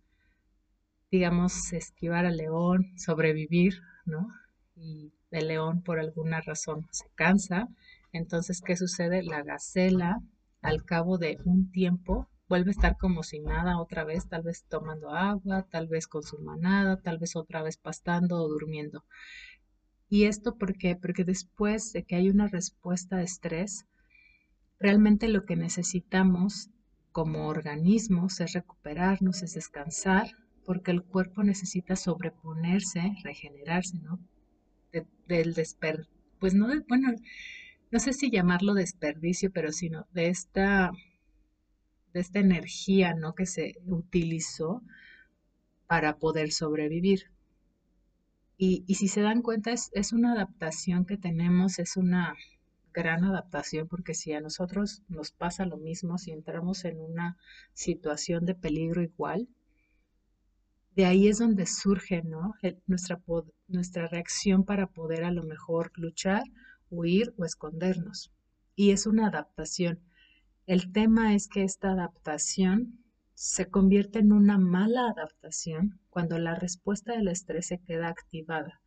digamos, 1.13 1.71
esquivar 1.73 2.25
al 2.25 2.37
león, 2.37 2.87
sobrevivir, 2.97 3.75
¿no? 4.03 4.29
Y 4.75 5.13
el 5.29 5.47
león 5.49 5.83
por 5.83 5.99
alguna 5.99 6.41
razón 6.41 6.87
se 6.89 7.05
cansa, 7.13 7.67
entonces, 8.11 8.61
¿qué 8.65 8.75
sucede? 8.75 9.21
La 9.21 9.43
gacela, 9.43 10.17
al 10.63 10.83
cabo 10.83 11.19
de 11.19 11.37
un 11.45 11.69
tiempo, 11.69 12.27
vuelve 12.49 12.71
a 12.71 12.77
estar 12.77 12.97
como 12.97 13.21
si 13.21 13.39
nada 13.41 13.79
otra 13.79 14.03
vez, 14.03 14.27
tal 14.27 14.41
vez 14.41 14.65
tomando 14.67 15.11
agua, 15.11 15.67
tal 15.69 15.87
vez 15.87 16.07
con 16.07 16.23
su 16.23 16.39
manada, 16.39 16.99
tal 16.99 17.19
vez 17.19 17.35
otra 17.35 17.61
vez 17.61 17.77
pastando 17.77 18.37
o 18.37 18.47
durmiendo. 18.47 19.03
¿Y 20.09 20.23
esto 20.23 20.57
por 20.57 20.75
qué? 20.79 20.95
Porque 20.95 21.23
después 21.23 21.93
de 21.93 22.05
que 22.05 22.15
hay 22.15 22.31
una 22.31 22.47
respuesta 22.47 23.17
de 23.17 23.25
estrés, 23.25 23.85
realmente 24.79 25.27
lo 25.27 25.45
que 25.45 25.57
necesitamos 25.57 26.71
como 27.11 27.49
organismos 27.49 28.39
es 28.39 28.53
recuperarnos, 28.53 29.43
es 29.43 29.53
descansar, 29.53 30.31
porque 30.65 30.91
el 30.91 31.03
cuerpo 31.03 31.43
necesita 31.43 31.95
sobreponerse, 31.95 33.15
regenerarse, 33.23 33.99
¿no? 33.99 34.19
del 35.27 35.53
desper, 35.53 36.07
pues 36.39 36.53
no, 36.53 36.67
bueno, 36.87 37.13
no 37.91 37.99
sé 37.99 38.13
si 38.13 38.29
llamarlo 38.29 38.73
desperdicio, 38.73 39.51
pero 39.51 39.71
sino 39.71 40.05
de 40.13 40.27
esta, 40.27 40.91
de 42.13 42.19
esta 42.19 42.39
energía, 42.39 43.13
¿no? 43.13 43.33
Que 43.33 43.45
se 43.45 43.75
utilizó 43.87 44.83
para 45.87 46.17
poder 46.17 46.51
sobrevivir. 46.51 47.31
Y, 48.57 48.83
si 48.95 49.07
se 49.07 49.21
dan 49.21 49.41
cuenta, 49.41 49.71
es 49.71 50.13
una 50.13 50.33
adaptación 50.33 51.05
que 51.05 51.17
tenemos, 51.17 51.79
es 51.79 51.97
una 51.97 52.35
gran 52.93 53.23
adaptación, 53.23 53.87
porque 53.87 54.13
si 54.13 54.33
a 54.33 54.41
nosotros 54.41 55.01
nos 55.09 55.31
pasa 55.31 55.65
lo 55.65 55.77
mismo, 55.77 56.17
si 56.17 56.31
entramos 56.31 56.85
en 56.85 56.99
una 56.99 57.37
situación 57.73 58.45
de 58.45 58.55
peligro 58.55 59.01
igual, 59.01 59.49
de 60.95 61.05
ahí 61.05 61.27
es 61.27 61.39
donde 61.39 61.65
surge 61.65 62.21
¿no? 62.23 62.53
nuestra, 62.85 63.21
nuestra 63.67 64.07
reacción 64.07 64.63
para 64.63 64.87
poder 64.87 65.23
a 65.23 65.31
lo 65.31 65.43
mejor 65.43 65.91
luchar, 65.95 66.43
huir 66.89 67.33
o 67.37 67.45
escondernos. 67.45 68.31
Y 68.75 68.91
es 68.91 69.07
una 69.07 69.27
adaptación. 69.27 69.99
El 70.65 70.91
tema 70.91 71.35
es 71.35 71.47
que 71.47 71.63
esta 71.63 71.91
adaptación 71.91 73.03
se 73.33 73.69
convierte 73.69 74.19
en 74.19 74.31
una 74.31 74.57
mala 74.57 75.09
adaptación 75.09 75.99
cuando 76.09 76.37
la 76.37 76.55
respuesta 76.55 77.13
del 77.13 77.27
estrés 77.27 77.67
se 77.67 77.79
queda 77.79 78.09
activada 78.09 78.81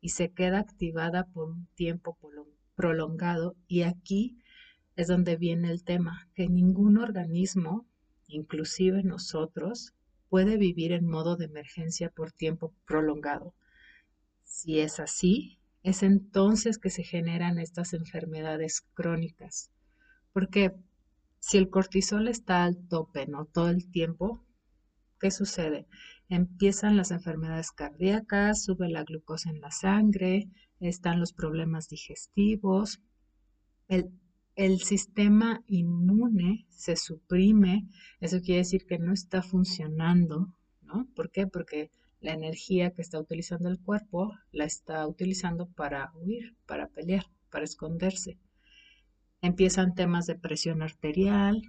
y 0.00 0.10
se 0.10 0.30
queda 0.32 0.58
activada 0.58 1.24
por 1.28 1.50
un 1.50 1.68
tiempo 1.74 2.18
prolongado. 2.74 3.56
Y 3.68 3.82
aquí 3.82 4.42
es 4.96 5.06
donde 5.06 5.36
viene 5.36 5.70
el 5.70 5.84
tema, 5.84 6.28
que 6.34 6.48
ningún 6.48 6.98
organismo, 6.98 7.86
inclusive 8.26 9.02
nosotros, 9.04 9.94
puede 10.32 10.56
vivir 10.56 10.92
en 10.92 11.06
modo 11.06 11.36
de 11.36 11.44
emergencia 11.44 12.08
por 12.08 12.32
tiempo 12.32 12.72
prolongado. 12.86 13.52
Si 14.44 14.80
es 14.80 14.98
así, 14.98 15.58
es 15.82 16.02
entonces 16.02 16.78
que 16.78 16.88
se 16.88 17.02
generan 17.02 17.58
estas 17.58 17.92
enfermedades 17.92 18.80
crónicas. 18.94 19.70
Porque 20.32 20.72
si 21.38 21.58
el 21.58 21.68
cortisol 21.68 22.28
está 22.28 22.64
al 22.64 22.78
tope, 22.88 23.26
¿no? 23.26 23.44
Todo 23.44 23.68
el 23.68 23.90
tiempo, 23.90 24.42
¿qué 25.20 25.30
sucede? 25.30 25.86
Empiezan 26.30 26.96
las 26.96 27.10
enfermedades 27.10 27.70
cardíacas, 27.70 28.64
sube 28.64 28.88
la 28.88 29.04
glucosa 29.04 29.50
en 29.50 29.60
la 29.60 29.70
sangre, 29.70 30.48
están 30.80 31.20
los 31.20 31.34
problemas 31.34 31.90
digestivos, 31.90 33.02
el 33.86 34.10
el 34.54 34.80
sistema 34.80 35.62
inmune 35.66 36.66
se 36.68 36.96
suprime, 36.96 37.86
eso 38.20 38.40
quiere 38.42 38.58
decir 38.58 38.84
que 38.86 38.98
no 38.98 39.12
está 39.12 39.42
funcionando, 39.42 40.54
¿no? 40.82 41.08
¿Por 41.14 41.30
qué? 41.30 41.46
Porque 41.46 41.90
la 42.20 42.34
energía 42.34 42.90
que 42.92 43.02
está 43.02 43.18
utilizando 43.18 43.68
el 43.68 43.80
cuerpo 43.80 44.32
la 44.52 44.64
está 44.64 45.06
utilizando 45.06 45.66
para 45.68 46.12
huir, 46.14 46.54
para 46.66 46.88
pelear, 46.88 47.26
para 47.50 47.64
esconderse. 47.64 48.38
Empiezan 49.40 49.94
temas 49.94 50.26
de 50.26 50.36
presión 50.36 50.82
arterial, 50.82 51.62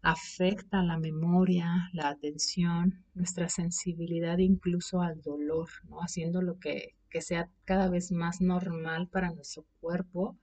afecta 0.00 0.82
la 0.82 0.96
memoria, 0.96 1.90
la 1.92 2.08
atención, 2.08 3.04
nuestra 3.14 3.48
sensibilidad 3.48 4.38
incluso 4.38 5.02
al 5.02 5.20
dolor, 5.20 5.68
¿no? 5.88 5.98
Haciendo 5.98 6.40
lo 6.40 6.58
que, 6.58 6.94
que 7.10 7.20
sea 7.20 7.50
cada 7.64 7.90
vez 7.90 8.12
más 8.12 8.40
normal 8.40 9.08
para 9.08 9.32
nuestro 9.32 9.66
cuerpo 9.80 10.38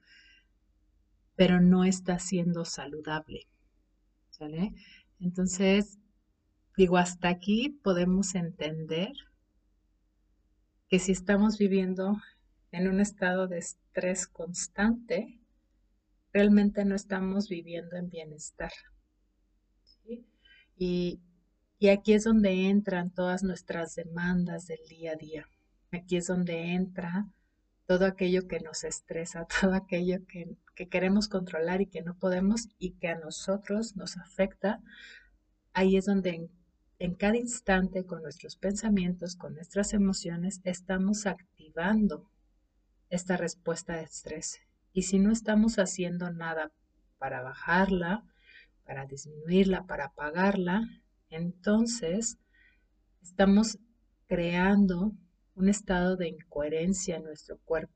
pero 1.36 1.60
no 1.60 1.84
está 1.84 2.18
siendo 2.18 2.64
saludable. 2.64 3.46
Entonces, 5.20 5.98
digo, 6.76 6.96
hasta 6.96 7.28
aquí 7.28 7.78
podemos 7.82 8.34
entender 8.34 9.12
que 10.88 10.98
si 10.98 11.12
estamos 11.12 11.58
viviendo 11.58 12.16
en 12.70 12.88
un 12.88 13.00
estado 13.00 13.48
de 13.48 13.58
estrés 13.58 14.26
constante, 14.26 15.38
realmente 16.32 16.84
no 16.84 16.94
estamos 16.94 17.48
viviendo 17.48 17.96
en 17.96 18.10
bienestar. 18.10 18.72
Y, 20.78 21.20
y 21.78 21.88
aquí 21.88 22.12
es 22.12 22.24
donde 22.24 22.68
entran 22.68 23.10
todas 23.10 23.42
nuestras 23.42 23.94
demandas 23.94 24.66
del 24.66 24.80
día 24.88 25.12
a 25.12 25.16
día. 25.16 25.48
Aquí 25.90 26.16
es 26.16 26.26
donde 26.26 26.74
entra 26.74 27.26
todo 27.86 28.04
aquello 28.04 28.48
que 28.48 28.60
nos 28.60 28.84
estresa, 28.84 29.46
todo 29.60 29.74
aquello 29.74 30.18
que, 30.26 30.56
queremos 30.90 31.28
controlar 31.28 31.80
y 31.80 31.86
que 31.86 32.02
no 32.02 32.18
podemos 32.18 32.68
y 32.78 32.92
que 32.92 33.08
a 33.08 33.18
nosotros 33.18 33.96
nos 33.96 34.18
afecta, 34.18 34.82
ahí 35.72 35.96
es 35.96 36.04
donde 36.04 36.30
en, 36.30 36.50
en 36.98 37.14
cada 37.14 37.36
instante 37.36 38.04
con 38.04 38.22
nuestros 38.22 38.56
pensamientos, 38.56 39.36
con 39.36 39.54
nuestras 39.54 39.94
emociones, 39.94 40.60
estamos 40.64 41.26
activando 41.26 42.30
esta 43.08 43.36
respuesta 43.36 43.96
de 43.96 44.02
estrés. 44.02 44.60
Y 44.92 45.02
si 45.02 45.18
no 45.18 45.32
estamos 45.32 45.78
haciendo 45.78 46.30
nada 46.30 46.72
para 47.18 47.42
bajarla, 47.42 48.24
para 48.84 49.06
disminuirla, 49.06 49.86
para 49.86 50.06
apagarla, 50.06 50.82
entonces 51.30 52.38
estamos 53.22 53.78
creando 54.26 55.12
un 55.56 55.70
estado 55.70 56.16
de 56.16 56.28
incoherencia 56.28 57.16
en 57.16 57.24
nuestro 57.24 57.58
cuerpo. 57.64 57.94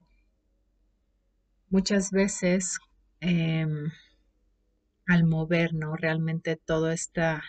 Muchas 1.68 2.10
veces 2.10 2.78
em, 3.20 3.92
al 5.06 5.24
movernos 5.24 6.00
realmente 6.00 6.56
toda 6.56 6.94
esta, 6.94 7.42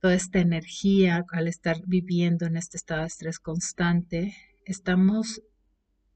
toda 0.00 0.14
esta 0.14 0.40
energía, 0.40 1.24
al 1.30 1.46
estar 1.46 1.80
viviendo 1.86 2.46
en 2.46 2.56
este 2.56 2.76
estado 2.76 3.02
de 3.02 3.06
estrés 3.06 3.38
constante, 3.38 4.34
estamos 4.66 5.40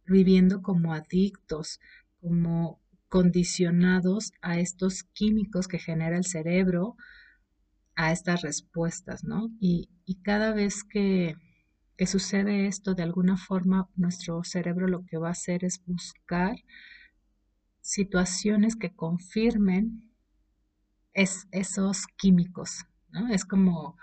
viviendo 0.05 0.61
como 0.61 0.93
adictos, 0.93 1.81
como 2.21 2.81
condicionados 3.09 4.33
a 4.43 4.59
estos 4.59 5.05
químicos 5.05 5.69
que 5.69 5.79
genera 5.79 6.17
el 6.17 6.25
cerebro, 6.25 6.97
a 7.95 8.11
estas 8.11 8.43
respuestas, 8.43 9.23
¿no? 9.23 9.51
y 9.61 9.89
cada 10.25 10.53
vez 10.53 10.83
que, 10.83 11.37
que 11.97 12.07
sucede 12.07 12.67
esto, 12.67 12.95
de 12.95 13.03
alguna 13.03 13.37
forma 13.37 13.89
nuestro 13.97 14.43
cerebro 14.45 14.89
lo 14.89 15.05
que 15.07 15.19
va 15.19 15.29
a 15.29 15.33
hacer 15.33 15.65
es 15.65 15.83
buscar 15.87 16.57
situaciones 17.81 18.77
que 18.77 18.95
confirmen 18.95 20.11
es, 21.13 21.47
esos 21.53 22.07
químicos, 22.17 22.87
¿no? 23.11 23.29
Es 23.29 23.45
como, 23.45 23.97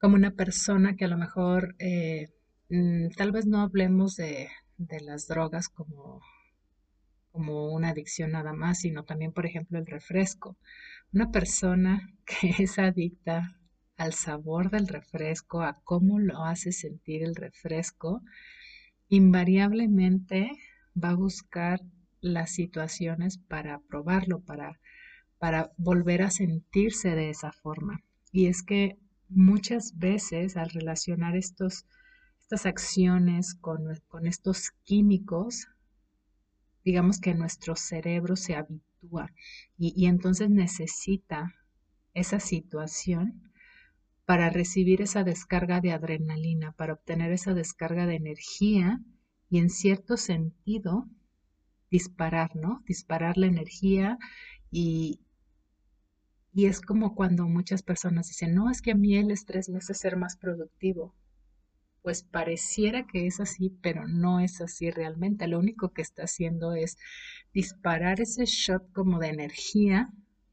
como 0.00 0.14
una 0.14 0.30
persona 0.30 0.96
que 0.96 1.04
a 1.04 1.08
lo 1.08 1.18
mejor, 1.18 1.74
eh, 1.78 2.32
mm, 2.70 3.08
tal 3.16 3.32
vez 3.32 3.46
no 3.46 3.60
hablemos 3.60 4.16
de, 4.16 4.48
de 4.78 5.00
las 5.00 5.26
drogas 5.26 5.68
como, 5.68 6.22
como 7.32 7.72
una 7.72 7.90
adicción 7.90 8.32
nada 8.32 8.52
más, 8.54 8.80
sino 8.80 9.04
también, 9.04 9.32
por 9.32 9.44
ejemplo, 9.46 9.78
el 9.78 9.86
refresco. 9.86 10.56
Una 11.12 11.30
persona 11.30 12.10
que 12.24 12.62
es 12.62 12.78
adicta 12.78 13.55
al 13.96 14.12
sabor 14.12 14.70
del 14.70 14.88
refresco, 14.88 15.62
a 15.62 15.80
cómo 15.84 16.18
lo 16.18 16.44
hace 16.44 16.72
sentir 16.72 17.22
el 17.22 17.34
refresco, 17.34 18.22
invariablemente 19.08 20.50
va 21.02 21.10
a 21.10 21.16
buscar 21.16 21.80
las 22.20 22.50
situaciones 22.50 23.38
para 23.38 23.78
probarlo, 23.80 24.40
para, 24.40 24.80
para 25.38 25.72
volver 25.76 26.22
a 26.22 26.30
sentirse 26.30 27.14
de 27.14 27.30
esa 27.30 27.52
forma. 27.52 28.02
Y 28.32 28.46
es 28.46 28.62
que 28.62 28.98
muchas 29.28 29.98
veces 29.98 30.56
al 30.56 30.70
relacionar 30.70 31.36
estos, 31.36 31.86
estas 32.40 32.66
acciones 32.66 33.54
con, 33.54 33.84
con 34.08 34.26
estos 34.26 34.72
químicos, 34.84 35.68
digamos 36.84 37.20
que 37.20 37.34
nuestro 37.34 37.76
cerebro 37.76 38.36
se 38.36 38.56
habitúa 38.56 39.32
y, 39.78 39.92
y 39.96 40.06
entonces 40.06 40.50
necesita 40.50 41.54
esa 42.14 42.40
situación 42.40 43.46
para 44.26 44.50
recibir 44.50 45.02
esa 45.02 45.24
descarga 45.24 45.80
de 45.80 45.92
adrenalina, 45.92 46.72
para 46.72 46.94
obtener 46.94 47.32
esa 47.32 47.54
descarga 47.54 48.06
de 48.06 48.16
energía 48.16 49.00
y 49.48 49.58
en 49.58 49.70
cierto 49.70 50.16
sentido 50.18 51.08
disparar, 51.90 52.56
¿no? 52.56 52.82
Disparar 52.86 53.36
la 53.38 53.46
energía 53.46 54.18
y, 54.70 55.20
Y 56.52 56.66
es 56.66 56.80
como 56.80 57.14
cuando 57.14 57.46
muchas 57.46 57.82
personas 57.84 58.26
dicen, 58.28 58.52
no, 58.54 58.68
es 58.70 58.82
que 58.82 58.90
a 58.92 58.94
mí 58.96 59.16
el 59.16 59.30
estrés 59.30 59.68
me 59.68 59.78
hace 59.78 59.94
ser 59.94 60.16
más 60.16 60.36
productivo. 60.36 61.14
Pues 62.02 62.22
pareciera 62.24 63.06
que 63.06 63.26
es 63.26 63.40
así, 63.40 63.70
pero 63.82 64.08
no 64.08 64.40
es 64.40 64.60
así 64.60 64.90
realmente. 64.90 65.46
Lo 65.48 65.58
único 65.58 65.92
que 65.92 66.02
está 66.02 66.24
haciendo 66.24 66.74
es 66.74 66.96
disparar 67.52 68.20
ese 68.20 68.46
shot 68.46 68.90
como 68.92 69.18
de 69.20 69.28
energía, 69.28 70.10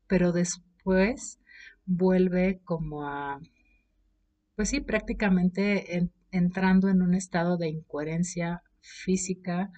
pero 0.07 0.31
después 0.31 1.39
vuelve 1.85 2.61
como 2.65 3.07
a, 3.07 3.41
pues 4.55 4.69
sí, 4.69 4.81
prácticamente 4.81 6.09
entrando 6.31 6.89
en 6.89 7.01
un 7.01 7.13
estado 7.15 7.57
de 7.57 7.69
incoherencia 7.69 8.63
física, 8.81 9.71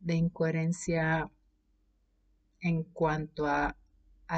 de 0.00 0.14
incoherencia 0.14 1.30
en 2.60 2.84
cuanto 2.84 3.46
a, 3.46 3.76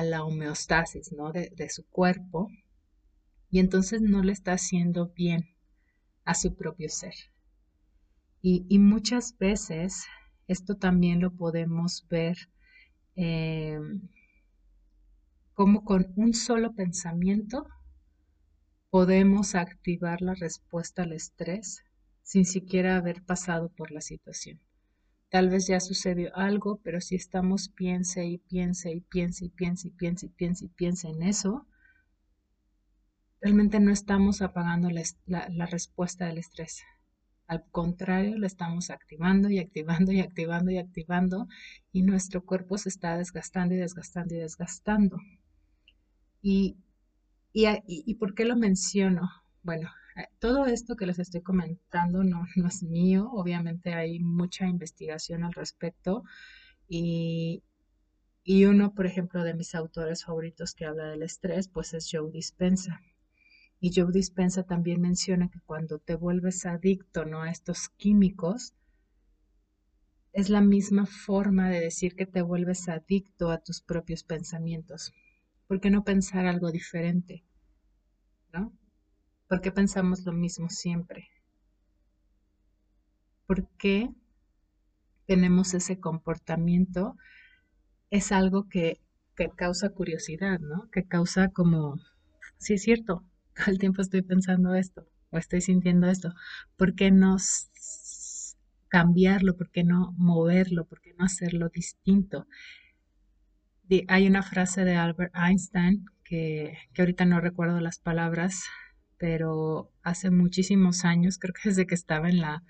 la 0.04 0.24
homeostasis 0.24 1.12
¿no? 1.12 1.32
de, 1.32 1.68
su 1.68 1.86
cuerpo 1.86 2.48
y 3.50 3.58
entonces 3.58 4.00
no 4.00 4.22
le 4.22 4.32
está 4.32 4.52
haciendo 4.52 5.08
bien 5.08 5.50
a 6.24 6.34
su 6.34 6.54
propio 6.54 6.88
ser. 6.88 7.12
Y, 8.40 8.78
muchas 8.78 9.36
veces 9.38 10.06
esto 10.48 10.76
también 10.76 11.20
lo 11.20 11.30
podemos 11.32 12.06
ver 12.08 12.36
eh, 13.16 13.78
como 15.52 15.84
con 15.84 16.12
un 16.16 16.32
solo 16.32 16.74
pensamiento 16.74 17.66
podemos 18.92 19.54
activar 19.54 20.20
la 20.20 20.34
respuesta 20.34 21.04
al 21.04 21.14
estrés 21.14 21.82
sin 22.22 22.44
siquiera 22.44 22.98
haber 22.98 23.22
pasado 23.22 23.70
por 23.70 23.90
la 23.90 24.02
situación. 24.02 24.60
Tal 25.30 25.48
vez 25.48 25.66
ya 25.66 25.80
sucedió 25.80 26.36
algo, 26.36 26.78
pero 26.84 27.00
si 27.00 27.14
estamos 27.14 27.70
piense 27.70 28.26
y 28.26 28.36
piense 28.36 28.92
y 28.92 29.00
piense 29.00 29.46
y 29.46 29.48
piense 29.48 29.86
y 29.86 29.90
piense 29.92 30.26
y 30.26 30.28
piense 30.28 30.64
y 30.66 30.68
piense 30.68 31.08
en 31.08 31.22
eso, 31.22 31.66
realmente 33.40 33.80
no 33.80 33.92
estamos 33.92 34.42
apagando 34.42 34.90
la, 34.90 35.66
respuesta 35.66 36.26
del 36.26 36.36
estrés. 36.36 36.82
Al 37.46 37.64
contrario, 37.70 38.36
la 38.36 38.46
estamos 38.46 38.90
activando 38.90 39.48
y 39.48 39.58
activando 39.58 40.12
y 40.12 40.20
activando 40.20 40.70
y 40.70 40.76
activando 40.76 41.48
y 41.92 42.02
nuestro 42.02 42.44
cuerpo 42.44 42.76
se 42.76 42.90
está 42.90 43.16
desgastando 43.16 43.74
y 43.74 43.78
desgastando 43.78 44.34
y 44.34 44.38
desgastando. 44.38 45.16
¿Y, 46.42 46.76
y, 47.52 47.66
y 47.86 48.14
por 48.14 48.34
qué 48.34 48.44
lo 48.44 48.56
menciono? 48.56 49.30
Bueno, 49.62 49.90
eh, 50.16 50.26
todo 50.38 50.66
esto 50.66 50.96
que 50.96 51.06
les 51.06 51.18
estoy 51.18 51.42
comentando 51.42 52.22
no, 52.24 52.46
no 52.56 52.68
es 52.68 52.82
mío, 52.82 53.30
obviamente 53.32 53.94
hay 53.94 54.18
mucha 54.20 54.66
investigación 54.66 55.44
al 55.44 55.52
respecto 55.52 56.24
y, 56.88 57.62
y 58.44 58.64
uno, 58.66 58.94
por 58.94 59.06
ejemplo, 59.06 59.44
de 59.44 59.54
mis 59.54 59.74
autores 59.74 60.24
favoritos 60.24 60.74
que 60.74 60.84
habla 60.84 61.06
del 61.08 61.22
estrés, 61.22 61.68
pues 61.68 61.94
es 61.94 62.08
Joe 62.10 62.30
Dispensa. 62.30 63.00
Y 63.80 63.92
Joe 63.94 64.12
Dispensa 64.12 64.64
también 64.64 65.00
menciona 65.00 65.48
que 65.48 65.60
cuando 65.60 65.98
te 65.98 66.14
vuelves 66.14 66.66
adicto 66.66 67.24
¿no? 67.24 67.42
a 67.42 67.50
estos 67.50 67.88
químicos, 67.88 68.74
es 70.32 70.48
la 70.48 70.60
misma 70.60 71.06
forma 71.06 71.68
de 71.68 71.80
decir 71.80 72.14
que 72.14 72.26
te 72.26 72.42
vuelves 72.42 72.88
adicto 72.88 73.50
a 73.50 73.58
tus 73.58 73.80
propios 73.80 74.22
pensamientos. 74.24 75.12
¿Por 75.66 75.80
qué 75.80 75.90
no 75.90 76.04
pensar 76.04 76.46
algo 76.46 76.70
diferente? 76.70 77.44
¿No? 78.52 78.72
¿Por 79.48 79.60
qué 79.60 79.72
pensamos 79.72 80.24
lo 80.24 80.32
mismo 80.32 80.68
siempre? 80.68 81.28
¿Por 83.46 83.68
qué 83.76 84.10
tenemos 85.26 85.74
ese 85.74 86.00
comportamiento? 86.00 87.16
Es 88.10 88.32
algo 88.32 88.68
que, 88.68 89.00
causa 89.56 89.90
curiosidad, 89.90 90.60
¿no? 90.60 90.88
Que 90.90 91.04
causa 91.04 91.48
como, 91.48 92.00
sí 92.58 92.74
es 92.74 92.82
cierto, 92.82 93.24
todo 93.54 93.70
el 93.70 93.78
tiempo 93.78 94.02
estoy 94.02 94.22
pensando 94.22 94.74
esto 94.74 95.06
o 95.30 95.38
estoy 95.38 95.60
sintiendo 95.60 96.08
esto. 96.08 96.32
¿Por 96.76 96.94
qué 96.94 97.10
no 97.10 97.36
cambiarlo? 98.88 99.56
¿Por 99.56 99.70
qué 99.70 99.84
no 99.84 100.14
moverlo? 100.18 100.84
¿Por 100.84 101.00
qué 101.00 101.14
no 101.18 101.24
hacerlo 101.24 101.70
distinto? 101.70 102.46
Hay 104.08 104.26
una 104.26 104.42
frase 104.42 104.84
de 104.84 104.96
Albert 104.96 105.34
Einstein 105.34 106.06
que, 106.24 106.76
que 106.94 107.02
ahorita 107.02 107.24
no 107.24 107.40
recuerdo 107.40 107.80
las 107.80 107.98
palabras, 107.98 108.64
pero 109.18 109.90
hace 110.02 110.30
muchísimos 110.30 111.04
años, 111.04 111.38
creo 111.38 111.54
que 111.54 111.68
desde 111.68 111.86
que 111.86 111.94
estaba 111.94 112.28
en 112.28 112.40
la 112.40 112.62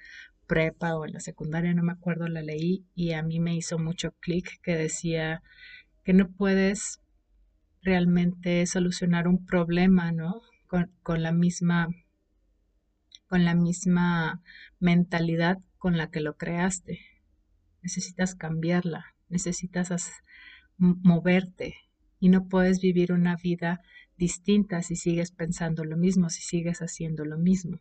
prepa 0.47 0.97
o 0.97 1.07
en 1.07 1.13
la 1.15 1.21
secundaria, 1.21 1.73
no 1.73 1.83
me 1.83 1.93
acuerdo, 1.93 2.29
la 2.29 2.43
leí 2.43 2.85
y 2.95 3.13
a 3.13 3.23
mí 3.23 3.41
me 3.41 3.55
hizo 3.55 3.79
mucho 3.79 4.13
clic 4.21 4.61
que 4.63 4.77
decía 4.77 5.43
que 6.05 6.13
no 6.13 6.31
puedes 6.31 7.01
realmente 7.83 8.67
solucionar 8.67 9.29
un 9.29 9.47
problema, 9.47 10.13
¿no? 10.13 10.43
Con, 10.67 10.93
con, 11.03 11.23
la 11.23 11.33
misma 11.33 11.89
con 13.29 13.45
la 13.45 13.55
misma 13.55 14.43
mentalidad 14.79 15.59
con 15.79 15.97
la 15.97 16.11
que 16.11 16.21
lo 16.21 16.37
creaste. 16.37 17.01
Necesitas 17.81 18.35
cambiarla, 18.35 19.07
necesitas 19.29 19.91
moverte 20.79 21.77
y 22.21 22.29
no 22.29 22.49
puedes 22.49 22.81
vivir 22.81 23.13
una 23.13 23.37
vida 23.37 23.81
distinta 24.17 24.83
si 24.83 24.97
sigues 24.97 25.33
pensando 25.33 25.85
lo 25.85 25.97
mismo, 25.97 26.31
si 26.31 26.43
sigues 26.43 26.81
haciendo 26.81 27.25
lo 27.25 27.39
mismo. 27.39 27.81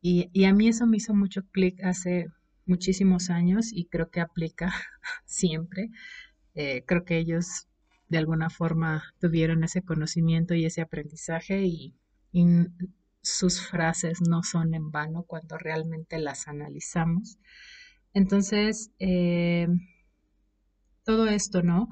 Y, 0.00 0.44
a 0.44 0.52
mí 0.52 0.68
eso 0.68 0.86
me 0.86 0.98
hizo 0.98 1.14
mucho 1.14 1.42
clic 1.50 1.82
hace 1.82 2.28
muchísimos 2.66 3.30
años 3.30 3.72
y 3.72 3.86
creo 3.86 4.10
que 4.10 4.20
aplica 4.20 4.72
siempre. 5.24 5.90
Eh, 6.54 6.84
creo 6.86 7.04
que 7.04 7.18
ellos 7.18 7.68
de 8.08 8.18
alguna 8.18 8.50
forma 8.50 9.02
tuvieron 9.18 9.64
ese 9.64 9.82
conocimiento 9.82 10.54
y 10.54 10.66
ese 10.66 10.82
aprendizaje 10.82 11.64
y, 11.64 11.94
sus 13.22 13.60
frases 13.62 14.20
no 14.20 14.42
son 14.42 14.74
en 14.74 14.90
vano 14.90 15.22
cuando 15.22 15.56
realmente 15.56 16.18
las 16.18 16.46
analizamos. 16.46 17.38
Entonces, 18.12 18.90
eh, 18.98 19.66
todo 21.04 21.26
esto, 21.26 21.62
¿no? 21.62 21.88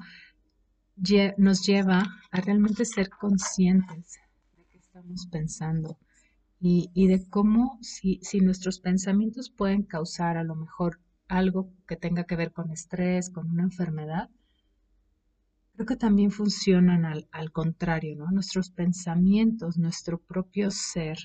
nos 1.37 1.65
lleva 1.65 2.03
a 2.31 2.41
realmente 2.41 2.85
ser 2.85 3.09
conscientes 3.09 4.19
de 4.55 4.65
qué 4.65 4.77
estamos 4.77 5.27
pensando 5.27 5.97
y, 6.59 7.07
de 7.07 7.27
cómo 7.29 7.77
si, 7.81 8.21
nuestros 8.41 8.79
pensamientos 8.79 9.49
pueden 9.49 9.83
causar 9.83 10.37
a 10.37 10.43
lo 10.43 10.55
mejor 10.55 11.01
algo 11.27 11.73
que 11.87 11.97
tenga 11.97 12.23
que 12.23 12.37
ver 12.37 12.53
con 12.53 12.71
estrés, 12.71 13.29
con 13.29 13.49
una 13.49 13.63
enfermedad, 13.63 14.29
creo 15.73 15.85
que 15.85 15.97
también 15.97 16.31
funcionan 16.31 17.03
al, 17.03 17.27
al 17.31 17.51
contrario, 17.51 18.15
¿no? 18.15 18.31
Nuestros 18.31 18.69
pensamientos, 18.69 19.77
nuestro 19.77 20.19
propio 20.19 20.71
ser 20.71 21.17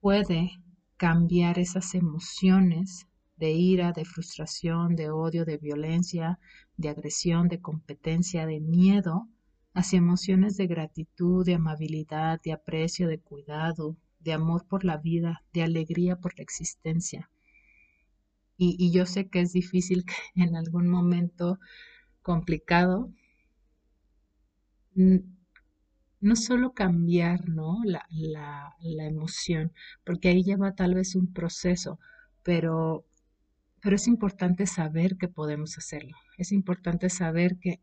puede 0.00 0.52
cambiar 0.96 1.58
esas 1.58 1.94
emociones 1.94 3.07
de 3.38 3.52
ira, 3.52 3.92
de 3.92 4.04
frustración, 4.04 4.96
de 4.96 5.10
odio, 5.10 5.44
de 5.44 5.58
violencia, 5.58 6.38
de 6.76 6.88
agresión, 6.88 7.48
de 7.48 7.60
competencia, 7.60 8.46
de 8.46 8.60
miedo, 8.60 9.28
hacia 9.74 9.98
emociones 9.98 10.56
de 10.56 10.66
gratitud, 10.66 11.46
de 11.46 11.54
amabilidad, 11.54 12.40
de 12.42 12.52
aprecio, 12.52 13.06
de 13.08 13.20
cuidado, 13.20 13.96
de 14.20 14.32
amor 14.32 14.66
por 14.66 14.84
la 14.84 14.96
vida, 14.96 15.44
de 15.52 15.62
alegría 15.62 16.16
por 16.16 16.36
la 16.36 16.42
existencia. 16.42 17.30
Y, 18.60 18.90
yo 18.90 19.06
sé 19.06 19.28
que 19.28 19.40
es 19.40 19.52
difícil 19.52 20.04
que 20.04 20.14
en 20.42 20.56
algún 20.56 20.88
momento 20.88 21.60
complicado 22.22 23.12
no 26.20 26.34
solo 26.34 26.72
cambiar 26.74 27.48
¿no? 27.48 27.78
La, 27.84 28.04
la 28.10 29.06
emoción, 29.06 29.72
porque 30.04 30.28
ahí 30.28 30.42
lleva 30.42 30.74
tal 30.74 30.94
vez 30.94 31.14
un 31.14 31.32
proceso, 31.32 32.00
pero 32.42 33.04
pero 33.80 33.96
es 33.96 34.06
importante 34.06 34.66
saber 34.66 35.16
que 35.16 35.28
podemos 35.28 35.78
hacerlo. 35.78 36.16
Es 36.36 36.52
importante 36.52 37.10
saber 37.10 37.58
que, 37.58 37.80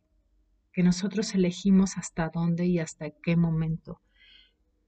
que 0.73 0.83
nosotros 0.83 1.33
elegimos 1.35 1.97
hasta 1.97 2.29
dónde 2.29 2.65
y 2.65 2.79
hasta 2.79 3.11
qué 3.23 3.35
momento. 3.35 4.01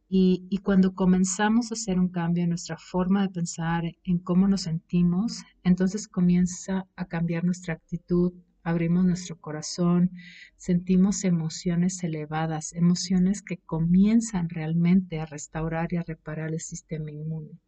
Y, 0.10 0.48
y, 0.50 0.60
cuando 0.60 0.96
comenzamos 0.96 1.70
a 1.70 1.76
hacer 1.76 2.00
un 2.00 2.08
cambio 2.08 2.44
en 2.44 2.50
nuestra 2.50 2.78
forma 2.78 3.24
de 3.24 3.30
pensar, 3.30 3.84
en 4.06 4.20
cómo 4.20 4.48
nos 4.48 4.62
sentimos, 4.62 5.44
entonces 5.64 6.08
comienza 6.08 6.88
a 6.96 7.06
cambiar 7.06 7.44
nuestra 7.44 7.74
actitud, 7.74 8.32
abrimos 8.68 9.06
nuestro 9.06 9.40
corazón, 9.40 10.12
sentimos 10.58 11.24
emociones 11.24 12.04
elevadas, 12.04 12.74
emociones 12.74 13.42
que 13.42 13.58
comienzan 13.58 14.50
realmente 14.50 15.22
a 15.22 15.26
restaurar 15.26 15.94
y 15.94 15.98
a 15.98 16.04
reparar 16.04 16.54
el 16.54 16.60
sistema 16.60 17.12
inmune. 17.12 17.60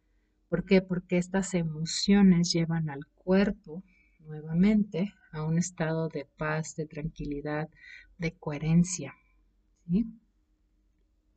¿Por 0.50 0.64
qué? 0.64 0.82
Porque 0.82 1.16
estas 1.16 1.54
emociones 1.54 2.52
llevan 2.52 2.90
al 2.90 3.06
cuerpo 3.30 3.84
nuevamente 4.18 5.14
a 5.30 5.44
un 5.44 5.56
estado 5.56 6.08
de 6.08 6.24
paz, 6.36 6.74
de 6.74 6.86
tranquilidad, 6.86 7.70
de 8.18 8.34
coherencia. 8.34 9.14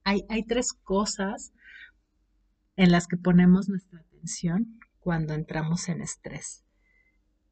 Hay, 0.04 0.26
hay 0.28 0.44
tres 0.44 0.74
cosas 0.74 1.54
en 2.78 2.92
las 2.92 3.06
que 3.06 3.18
ponemos 3.18 3.70
nuestra 3.70 4.00
atención 4.00 4.80
cuando 5.02 5.36
entramos 5.36 5.88
en 5.88 6.02
estrés. 6.02 6.66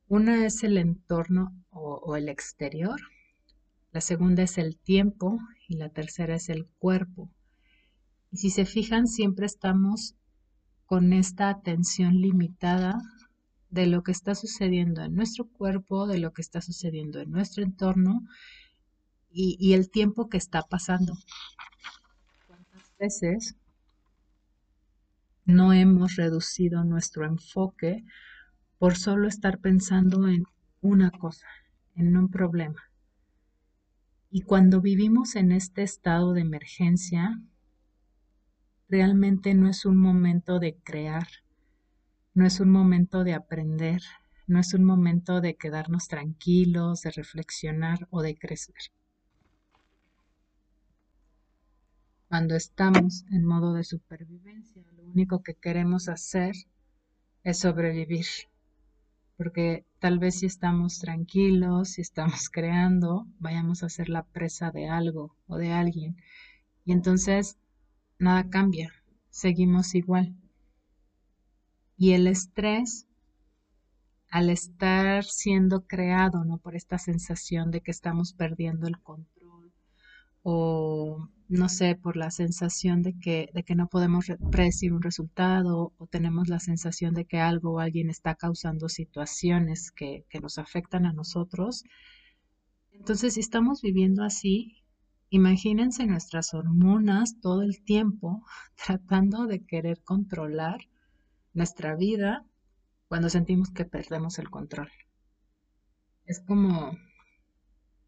Una 0.08 0.44
es 0.44 0.64
el 0.64 0.80
entorno 0.80 1.56
o, 1.70 1.98
o, 2.04 2.16
el 2.16 2.28
exterior, 2.28 3.00
la 3.92 4.02
segunda 4.02 4.42
es 4.42 4.58
el 4.58 4.76
tiempo 4.76 5.38
y 5.68 5.78
la 5.78 5.90
tercera 5.90 6.34
es 6.34 6.50
el 6.50 6.66
cuerpo. 6.80 7.30
Y 8.32 8.38
si 8.38 8.50
se 8.50 8.66
fijan, 8.66 9.06
siempre 9.06 9.46
estamos 9.46 10.16
con 10.88 11.14
esta 11.14 11.50
atención 11.50 12.20
limitada 12.20 12.98
de 13.72 13.88
lo 13.88 14.04
que 14.04 14.12
está 14.12 14.36
sucediendo 14.36 15.02
en 15.02 15.16
nuestro 15.16 15.48
cuerpo, 15.48 16.06
de 16.06 16.20
lo 16.20 16.34
que 16.34 16.42
está 16.42 16.62
sucediendo 16.62 17.22
en 17.22 17.32
nuestro 17.32 17.64
entorno 17.64 18.22
y, 19.34 19.74
el 19.74 19.90
tiempo 19.90 20.28
que 20.28 20.38
está 20.38 20.64
pasando. 20.64 21.14
¿Cuántas 22.48 22.94
veces 23.00 23.56
no 25.46 25.72
hemos 25.72 26.18
reducido 26.18 26.84
nuestro 26.84 27.26
enfoque 27.26 28.04
por 28.78 28.98
solo 28.98 29.30
estar 29.30 29.60
pensando 29.60 30.28
en 30.28 30.44
una 30.82 31.10
cosa, 31.10 31.48
en 31.96 32.18
un 32.18 32.30
problema? 32.30 32.84
Y 34.30 34.42
cuando 34.42 34.82
vivimos 34.82 35.38
en 35.38 35.54
este 35.54 35.84
estado 35.84 36.34
de 36.34 36.42
emergencia, 36.42 37.42
realmente 38.90 39.54
no 39.54 39.70
es 39.70 39.86
un 39.86 39.96
momento 39.96 40.60
de 40.60 40.76
crear, 40.84 41.28
no 42.34 42.46
es 42.46 42.60
un 42.60 42.70
momento 42.70 43.24
de 43.24 43.34
aprender, 43.34 44.02
no 44.48 44.60
es 44.60 44.74
un 44.74 44.84
momento 44.84 45.42
de 45.42 45.56
quedarnos 45.56 46.08
tranquilos, 46.08 47.02
de 47.02 47.12
reflexionar 47.12 48.08
o 48.10 48.22
de 48.22 48.38
crecer. 48.38 48.76
Cuando 52.30 52.56
estamos 52.56 53.26
en 53.32 53.44
modo 53.44 53.74
de 53.74 53.84
supervivencia, 53.84 54.86
lo 54.96 55.04
único 55.04 55.44
que 55.44 55.56
queremos 55.56 56.08
hacer 56.08 56.56
es 57.44 57.60
sobrevivir. 57.60 58.26
Porque 59.36 59.86
tal 60.00 60.20
vez 60.20 60.40
si 60.40 60.46
estamos 60.46 61.00
tranquilos, 61.00 61.90
si 61.90 62.02
estamos 62.02 62.50
creando, 62.50 63.28
vayamos 63.40 63.84
a 63.84 63.90
ser 63.90 64.08
la 64.08 64.24
presa 64.24 64.72
de 64.72 64.88
algo 64.88 65.36
o 65.48 65.58
de 65.58 65.74
alguien. 65.74 66.16
Y 66.86 66.94
entonces 66.94 67.58
nada 68.18 68.50
cambia, 68.50 68.94
seguimos 69.30 69.94
igual. 69.96 70.36
Y 72.02 72.14
el 72.14 72.26
estrés, 72.26 73.06
al 74.32 74.50
estar 74.50 75.24
siendo 75.24 75.86
creado, 75.86 76.44
¿no? 76.44 76.58
Por 76.58 76.76
esta 76.76 76.98
sensación 76.98 77.70
de 77.70 77.82
que 77.82 77.92
estamos 77.92 78.34
perdiendo 78.34 78.88
el 78.88 79.00
control 79.00 79.72
o 80.42 81.30
no 81.48 81.70
sé, 81.70 81.94
por 81.94 82.18
la 82.18 82.32
sensación 82.32 83.04
de 83.04 83.20
que, 83.20 83.52
de 83.54 83.62
que 83.62 83.76
no 83.76 83.86
podemos 83.86 84.26
predecir 84.50 84.94
un 84.94 85.04
resultado 85.04 85.94
o 85.96 86.08
tenemos 86.08 86.48
la 86.48 86.60
sensación 86.60 87.14
de 87.14 87.26
que 87.26 87.40
algo 87.40 87.74
o 87.74 87.80
alguien 87.80 88.10
está 88.10 88.34
causando 88.34 88.90
situaciones 88.90 89.92
que, 89.92 90.26
que 90.28 90.40
nos 90.40 90.58
afectan 90.58 91.06
a 91.06 91.14
nosotros. 91.14 91.84
Entonces, 92.94 93.36
si 93.36 93.42
estamos 93.42 93.84
viviendo 93.84 94.24
así, 94.24 94.82
imagínense 95.30 96.08
nuestras 96.08 96.56
hormonas 96.56 97.40
todo 97.42 97.62
el 97.62 97.84
tiempo 97.84 98.44
tratando 98.88 99.46
de 99.46 99.64
querer 99.64 100.02
controlar 100.02 100.80
nuestra 101.54 101.96
vida 101.96 102.46
cuando 103.08 103.30
sentimos 103.30 103.72
que 103.72 103.86
perdemos 103.86 104.40
el 104.40 104.50
control. 104.50 104.90
Es 106.26 106.42
como 106.42 106.98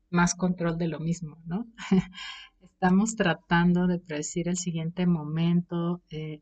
más 0.10 0.36
control 0.36 0.78
de 0.78 0.88
lo 0.88 1.00
mismo, 1.00 1.38
¿no? 1.46 1.68
Estamos 2.62 3.16
tratando 3.16 3.88
de 3.88 4.00
predecir 4.00 4.48
el 4.48 4.58
siguiente 4.58 5.06
momento 5.06 6.02
eh, 6.10 6.42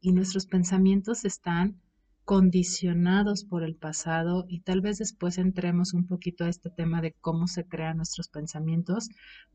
y 0.00 0.12
nuestros 0.12 0.46
pensamientos 0.46 1.24
están 1.24 1.80
condicionados 2.24 3.44
por 3.44 3.64
el 3.64 3.74
pasado 3.74 4.44
y 4.48 4.60
tal 4.60 4.82
vez 4.82 4.98
después 4.98 5.38
entremos 5.38 5.94
un 5.94 6.06
poquito 6.06 6.44
a 6.44 6.48
este 6.48 6.70
tema 6.70 7.00
de 7.00 7.12
cómo 7.20 7.48
se 7.48 7.66
crean 7.66 7.96
nuestros 7.96 8.28
pensamientos, 8.28 9.08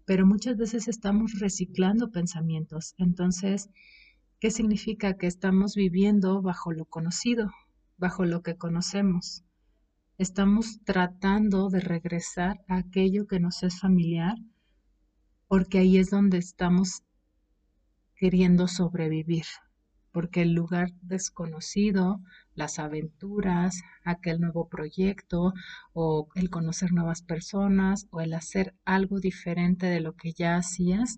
pero 0.05 0.25
muchas 0.25 0.57
veces 0.57 0.89
estamos 0.89 1.39
reciclando 1.39 2.11
pensamientos. 2.11 2.93
Entonces, 2.97 3.69
¿qué 4.45 4.51
significa? 4.51 5.17
Que 5.17 5.25
estamos 5.25 5.73
viviendo 5.73 6.39
bajo 6.43 6.71
lo 6.71 6.85
conocido, 6.85 7.49
bajo 7.97 8.25
lo 8.25 8.43
que 8.43 8.55
conocemos. 8.55 9.43
Estamos 10.19 10.83
tratando 10.83 11.69
de 11.69 11.79
regresar 11.79 12.63
a 12.67 12.77
aquello 12.77 13.25
que 13.25 13.39
nos 13.39 13.63
es 13.63 13.79
familiar 13.79 14.35
porque 15.47 15.79
ahí 15.79 15.97
es 15.97 16.11
donde 16.11 16.37
estamos 16.37 17.01
queriendo 18.17 18.67
sobrevivir, 18.67 19.45
porque 20.11 20.43
el 20.43 20.53
lugar 20.53 20.91
desconocido, 21.01 22.21
las 22.53 22.77
aventuras, 22.77 23.81
aquel 24.03 24.39
nuevo 24.39 24.69
proyecto 24.69 25.53
o 25.91 26.27
el 26.35 26.51
conocer 26.51 26.91
nuevas 26.91 27.23
personas 27.23 28.05
o 28.11 28.21
el 28.21 28.31
hacer 28.35 28.75
algo 28.85 29.19
diferente 29.19 29.87
de 29.87 30.01
lo 30.01 30.13
que 30.13 30.33
ya 30.33 30.55
hacías 30.55 31.17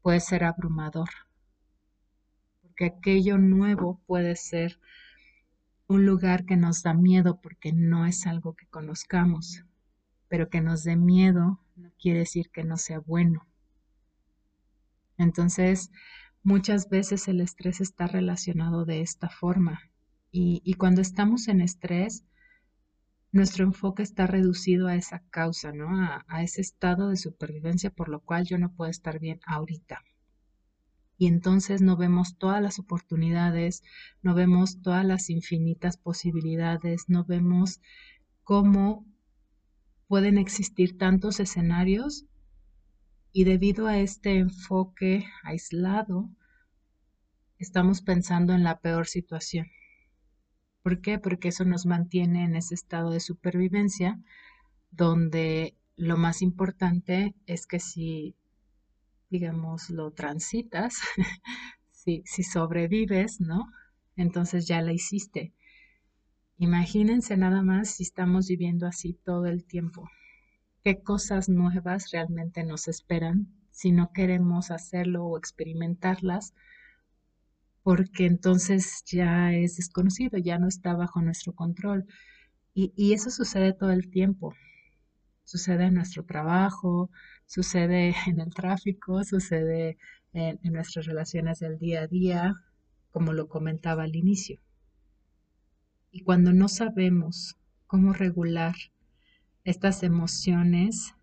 puede 0.00 0.20
ser 0.20 0.44
abrumador, 0.44 1.08
porque 2.74 2.86
aquello 2.86 3.38
nuevo 3.38 4.00
puede 4.04 4.34
ser 4.34 4.80
un 5.86 6.06
lugar 6.06 6.44
que 6.44 6.56
nos 6.56 6.82
da 6.82 6.92
miedo 6.92 7.40
porque 7.40 7.72
no 7.72 8.04
es 8.04 8.26
algo 8.26 8.54
que 8.54 8.66
conozcamos, 8.66 9.64
pero 10.26 10.50
que 10.50 10.60
nos 10.60 10.82
dé 10.82 10.96
miedo 10.96 11.60
no 11.76 11.92
quiere 12.00 12.20
decir 12.20 12.50
que 12.50 12.64
no 12.64 12.76
sea 12.76 12.98
bueno. 12.98 13.46
Entonces, 15.18 15.92
muchas 16.42 16.88
veces 16.88 17.28
el 17.28 17.40
estrés 17.40 17.80
está 17.80 18.08
relacionado 18.08 18.84
de 18.84 19.02
esta 19.02 19.28
forma 19.28 19.80
y, 20.32 20.74
cuando 20.74 21.00
estamos 21.00 21.46
en 21.46 21.60
estrés, 21.60 22.24
nuestro 23.30 23.64
enfoque 23.64 24.02
está 24.02 24.26
reducido 24.26 24.88
a 24.88 24.96
esa 24.96 25.20
causa, 25.30 25.70
¿no? 25.70 25.96
A, 25.96 26.24
a, 26.26 26.42
ese 26.42 26.60
estado 26.60 27.10
de 27.10 27.16
supervivencia 27.16 27.90
por 27.90 28.08
lo 28.08 28.18
cual 28.18 28.46
yo 28.46 28.58
no 28.58 28.72
puedo 28.72 28.90
estar 28.90 29.20
bien 29.20 29.38
ahorita. 29.46 30.02
Y 31.16 31.26
entonces 31.28 31.80
no 31.80 31.96
vemos 31.96 32.36
todas 32.38 32.60
las 32.60 32.78
oportunidades, 32.78 33.82
no 34.22 34.34
vemos 34.34 34.82
todas 34.82 35.04
las 35.04 35.30
infinitas 35.30 35.96
posibilidades, 35.96 37.04
no 37.08 37.24
vemos 37.24 37.80
cómo 38.42 39.06
pueden 40.08 40.38
existir 40.38 40.98
tantos 40.98 41.40
escenarios 41.40 42.26
y 43.32 43.44
debido 43.44 43.86
a 43.88 43.98
este 43.98 44.38
enfoque 44.38 45.26
aislado, 45.42 46.30
estamos 47.58 48.00
pensando 48.00 48.52
en 48.52 48.62
la 48.62 48.80
peor 48.80 49.06
situación. 49.06 49.66
¿Por 50.82 51.00
qué? 51.00 51.18
Porque 51.18 51.48
eso 51.48 51.64
nos 51.64 51.86
mantiene 51.86 52.44
en 52.44 52.54
ese 52.56 52.74
estado 52.74 53.10
de 53.10 53.20
supervivencia 53.20 54.20
donde 54.90 55.76
lo 55.96 56.16
más 56.16 56.42
importante 56.42 57.34
es 57.46 57.66
que 57.66 57.80
si, 57.80 58.36
digamos, 59.34 59.90
lo 59.90 60.12
transitas, 60.12 61.00
si, 61.90 62.22
si 62.24 62.44
sobrevives, 62.44 63.40
¿no? 63.40 63.66
Entonces 64.14 64.68
ya 64.68 64.80
la 64.80 64.92
hiciste. 64.92 65.52
Imagínense 66.56 67.36
nada 67.36 67.62
más 67.62 67.96
si 67.96 68.04
estamos 68.04 68.46
viviendo 68.46 68.86
así 68.86 69.18
todo 69.24 69.46
el 69.46 69.64
tiempo. 69.64 70.08
¿Qué 70.84 71.02
cosas 71.02 71.48
nuevas 71.48 72.12
realmente 72.12 72.62
nos 72.62 72.86
esperan 72.86 73.48
si 73.72 73.90
no 73.90 74.12
queremos 74.12 74.70
hacerlo 74.70 75.24
o 75.24 75.36
experimentarlas? 75.36 76.54
Porque 77.82 78.26
entonces 78.26 79.02
ya 79.04 79.52
es 79.52 79.78
desconocido, 79.78 80.38
ya 80.38 80.60
no 80.60 80.68
está 80.68 80.94
bajo 80.94 81.20
nuestro 81.22 81.54
control. 81.54 82.06
Y, 82.72 83.12
eso 83.12 83.30
sucede 83.30 83.72
todo 83.72 83.90
el 83.90 84.10
tiempo. 84.10 84.54
Sucede 85.44 85.84
en 85.84 85.94
nuestro 85.94 86.24
trabajo, 86.24 87.10
sucede 87.46 88.14
en 88.26 88.40
el 88.40 88.52
tráfico, 88.52 89.22
sucede 89.24 89.98
en 90.32 90.58
nuestras 90.72 91.06
relaciones 91.06 91.60
del 91.60 91.78
día 91.78 92.02
a 92.02 92.06
día, 92.08 92.54
como 93.12 93.32
lo 93.32 93.48
comentaba 93.48 94.02
al 94.02 94.16
inicio. 94.16 94.58
Y 96.10 96.22
cuando 96.22 96.52
no 96.52 96.68
sabemos 96.68 97.56
cómo 97.86 98.12
regular 98.12 98.74
estas 99.62 100.02
emociones, 100.02 101.14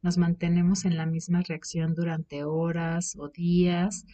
nos 0.00 0.16
mantenemos 0.16 0.84
en 0.84 0.96
la 0.96 1.06
misma 1.06 1.42
reacción 1.42 1.94
durante 1.94 2.44
horas 2.44 3.16
o 3.18 3.28
días. 3.28 4.06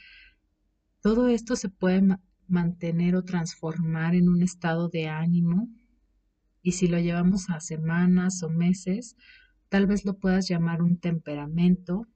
Todo 1.00 1.28
esto 1.28 1.54
se 1.54 1.68
puede 1.68 2.02
mantener 2.48 3.14
o 3.14 3.24
transformar 3.24 4.14
en 4.14 4.28
un 4.28 4.42
estado 4.42 4.88
de 4.88 5.08
ánimo 5.08 5.68
y 6.62 6.72
si 6.72 6.88
lo 6.88 6.98
llevamos 6.98 7.48
a 7.50 7.60
semanas 7.60 8.42
o 8.42 8.50
meses, 8.50 9.16
tal 9.70 9.87
vez 9.87 10.04
lo 10.04 10.18
puedas 10.18 10.46
llamar 10.48 10.83
un 10.83 10.98
temperamento, 10.98 12.06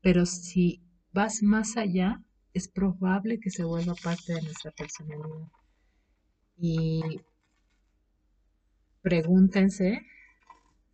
pero 0.00 0.26
si 0.26 0.82
vas 1.12 1.42
más 1.44 1.76
allá, 1.76 2.20
es 2.52 2.66
probable 2.66 3.38
que 3.38 3.50
se 3.50 3.62
vuelva 3.62 3.94
parte 3.94 4.34
de 4.34 4.42
nuestra 4.42 4.72
personalidad. 4.72 5.48
Y 6.56 7.20
Pregúntense 9.04 10.00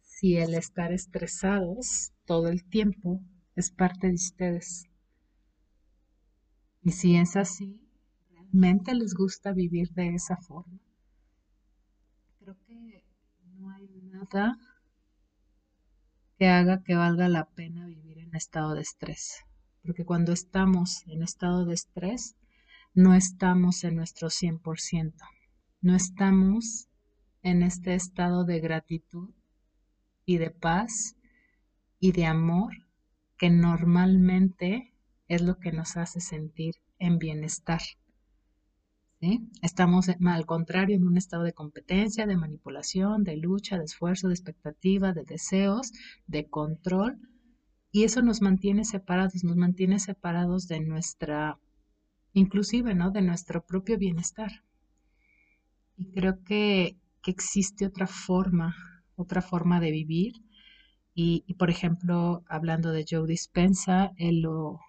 si 0.02 0.36
el 0.36 0.54
estar 0.54 0.92
estresados 0.92 2.10
todo 2.24 2.48
el 2.48 2.64
tiempo 2.64 3.20
es 3.54 3.70
parte 3.70 4.08
de 4.08 4.14
ustedes. 4.14 4.88
Y 6.82 6.90
si 6.90 7.14
es 7.14 7.36
así, 7.36 7.80
¿realmente 8.30 8.96
les 8.96 9.14
gusta 9.14 9.52
vivir 9.52 9.90
de 9.92 10.12
esa 10.16 10.36
forma? 10.38 10.80
Creo 12.40 12.56
que 12.66 13.04
no 13.44 13.70
hay 13.70 13.88
nada 14.02 14.58
que 16.40 16.48
haga 16.48 16.82
que 16.82 16.94
valga 16.94 17.28
la 17.28 17.50
pena 17.50 17.86
vivir 17.86 18.16
en 18.16 18.34
estado 18.34 18.74
de 18.74 18.80
estrés. 18.80 19.44
Porque 19.82 20.06
cuando 20.06 20.32
estamos 20.32 21.06
en 21.06 21.22
estado 21.22 21.66
de 21.66 21.74
estrés, 21.74 22.34
no 22.94 23.12
estamos 23.14 23.84
en 23.84 23.96
nuestro 23.96 24.30
100%. 24.30 25.12
No 25.82 25.94
estamos 25.94 26.88
en 27.42 27.62
este 27.62 27.92
estado 27.92 28.46
de 28.46 28.58
gratitud 28.58 29.34
y 30.24 30.38
de 30.38 30.50
paz 30.50 31.14
y 31.98 32.12
de 32.12 32.24
amor 32.24 32.72
que 33.36 33.50
normalmente 33.50 34.94
es 35.28 35.42
lo 35.42 35.58
que 35.58 35.72
nos 35.72 35.98
hace 35.98 36.22
sentir 36.22 36.76
en 36.98 37.18
bienestar. 37.18 37.82
Estamos, 39.60 40.08
al 40.08 40.46
contrario, 40.46 40.96
en 40.96 41.06
un 41.06 41.18
estado 41.18 41.42
de 41.42 41.52
competencia, 41.52 42.26
de 42.26 42.38
manipulación, 42.38 43.22
de 43.22 43.36
lucha, 43.36 43.76
de 43.76 43.84
esfuerzo, 43.84 44.28
de 44.28 44.34
expectativa, 44.34 45.12
de 45.12 45.24
deseos, 45.24 45.92
de 46.26 46.48
control, 46.48 47.18
y 47.92 48.04
eso 48.04 48.22
nos 48.22 48.40
mantiene 48.40 48.86
separados, 48.86 49.44
nos 49.44 49.56
mantiene 49.56 49.98
separados 49.98 50.68
de 50.68 50.80
nuestra, 50.80 51.58
inclusive, 52.32 52.94
¿no? 52.94 53.10
De 53.10 53.20
nuestro 53.20 53.62
propio 53.62 53.98
bienestar. 53.98 54.64
Y 55.96 56.10
creo 56.12 56.42
que, 56.42 56.96
existe 57.26 57.84
otra 57.84 58.06
forma, 58.06 58.74
otra 59.16 59.42
forma 59.42 59.78
de 59.80 59.90
vivir. 59.90 60.32
Y, 61.14 61.52
por 61.58 61.68
ejemplo, 61.68 62.42
hablando 62.48 62.92
de 62.92 63.04
Joe 63.08 63.26
Dispensa, 63.26 64.12
él 64.16 64.40
lo, 64.40 64.80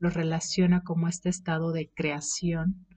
lo 0.00 0.10
relaciona 0.10 0.82
como 0.82 1.06
este 1.06 1.28
estado 1.28 1.70
de 1.70 1.88
creación 1.94 2.87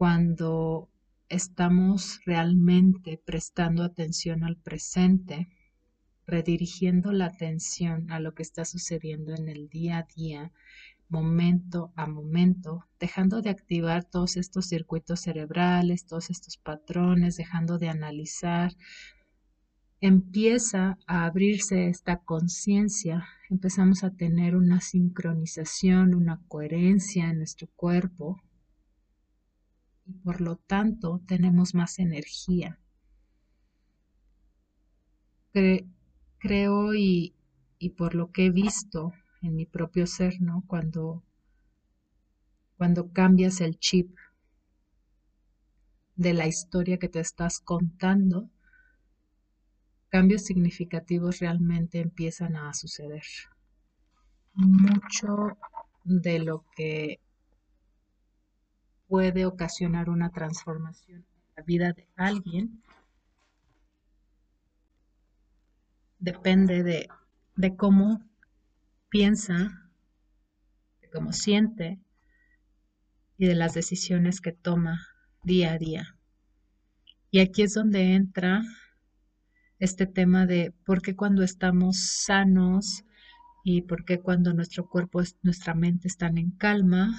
cuando 0.00 0.88
estamos 1.28 2.22
realmente 2.24 3.20
prestando 3.22 3.82
atención 3.82 4.44
al 4.44 4.56
presente, 4.56 5.50
redirigiendo 6.26 7.12
la 7.12 7.26
atención 7.26 8.10
a 8.10 8.18
lo 8.18 8.34
que 8.34 8.42
está 8.42 8.64
sucediendo 8.64 9.34
en 9.34 9.50
el 9.50 9.68
día 9.68 9.98
a 9.98 10.06
día, 10.16 10.52
momento 11.10 11.92
a 11.96 12.06
momento, 12.06 12.86
dejando 12.98 13.42
de 13.42 13.50
activar 13.50 14.04
todos 14.04 14.38
estos 14.38 14.68
circuitos 14.68 15.20
cerebrales, 15.20 16.06
todos 16.06 16.30
estos 16.30 16.56
patrones, 16.56 17.36
dejando 17.36 17.76
de 17.76 17.90
analizar, 17.90 18.72
empieza 20.00 20.96
a 21.06 21.26
abrirse 21.26 21.88
esta 21.88 22.20
conciencia, 22.20 23.28
empezamos 23.50 24.02
a 24.02 24.12
tener 24.12 24.56
una 24.56 24.80
sincronización, 24.80 26.14
una 26.14 26.40
coherencia 26.48 27.28
en 27.28 27.36
nuestro 27.36 27.68
cuerpo, 27.76 28.40
por 30.24 30.40
lo 30.40 30.56
tanto 30.56 31.20
tenemos 31.26 31.74
más 31.74 31.98
energía. 31.98 32.78
creo 36.38 36.94
y, 36.94 37.34
y, 37.78 37.90
por 37.90 38.14
lo 38.14 38.30
que 38.30 38.46
he 38.46 38.50
visto 38.50 39.12
en 39.42 39.56
mi 39.56 39.66
propio 39.66 40.06
ser, 40.06 40.40
¿no? 40.40 40.64
Cuando, 40.66 41.22
cuando 42.76 43.12
cambias 43.12 43.60
el 43.60 43.78
chip 43.78 44.16
de 46.16 46.34
la 46.34 46.46
historia 46.46 46.98
que 46.98 47.08
te 47.08 47.20
estás 47.20 47.60
contando, 47.60 48.48
cambios 50.10 50.42
significativos 50.42 51.38
realmente 51.38 52.00
empiezan 52.00 52.56
a 52.56 52.74
suceder. 52.74 53.22
Mucho 54.54 55.56
de 56.04 56.40
lo 56.40 56.64
que 56.76 57.20
puede 59.10 59.44
ocasionar 59.44 60.08
una 60.08 60.30
transformación 60.30 61.18
en 61.18 61.54
la 61.56 61.62
vida 61.64 61.92
de 61.92 62.06
alguien 62.14 62.80
depende 66.20 66.84
de, 66.84 67.08
de 67.56 67.74
cómo 67.74 68.22
piensa, 69.08 69.90
de 71.00 71.10
cómo 71.10 71.32
siente 71.32 71.98
y 73.36 73.46
de 73.46 73.56
las 73.56 73.74
decisiones 73.74 74.40
que 74.40 74.52
toma 74.52 75.08
día 75.42 75.72
a 75.72 75.78
día. 75.78 76.16
Y 77.32 77.40
aquí 77.40 77.62
es 77.62 77.74
donde 77.74 78.14
entra 78.14 78.62
este 79.80 80.06
tema 80.06 80.46
de 80.46 80.72
por 80.84 81.02
qué 81.02 81.16
cuando 81.16 81.42
estamos 81.42 81.98
sanos 81.98 83.02
y 83.64 83.82
por 83.82 84.04
qué 84.04 84.20
cuando 84.20 84.54
nuestro 84.54 84.88
cuerpo, 84.88 85.20
nuestra 85.42 85.74
mente 85.74 86.06
están 86.06 86.38
en 86.38 86.52
calma, 86.52 87.12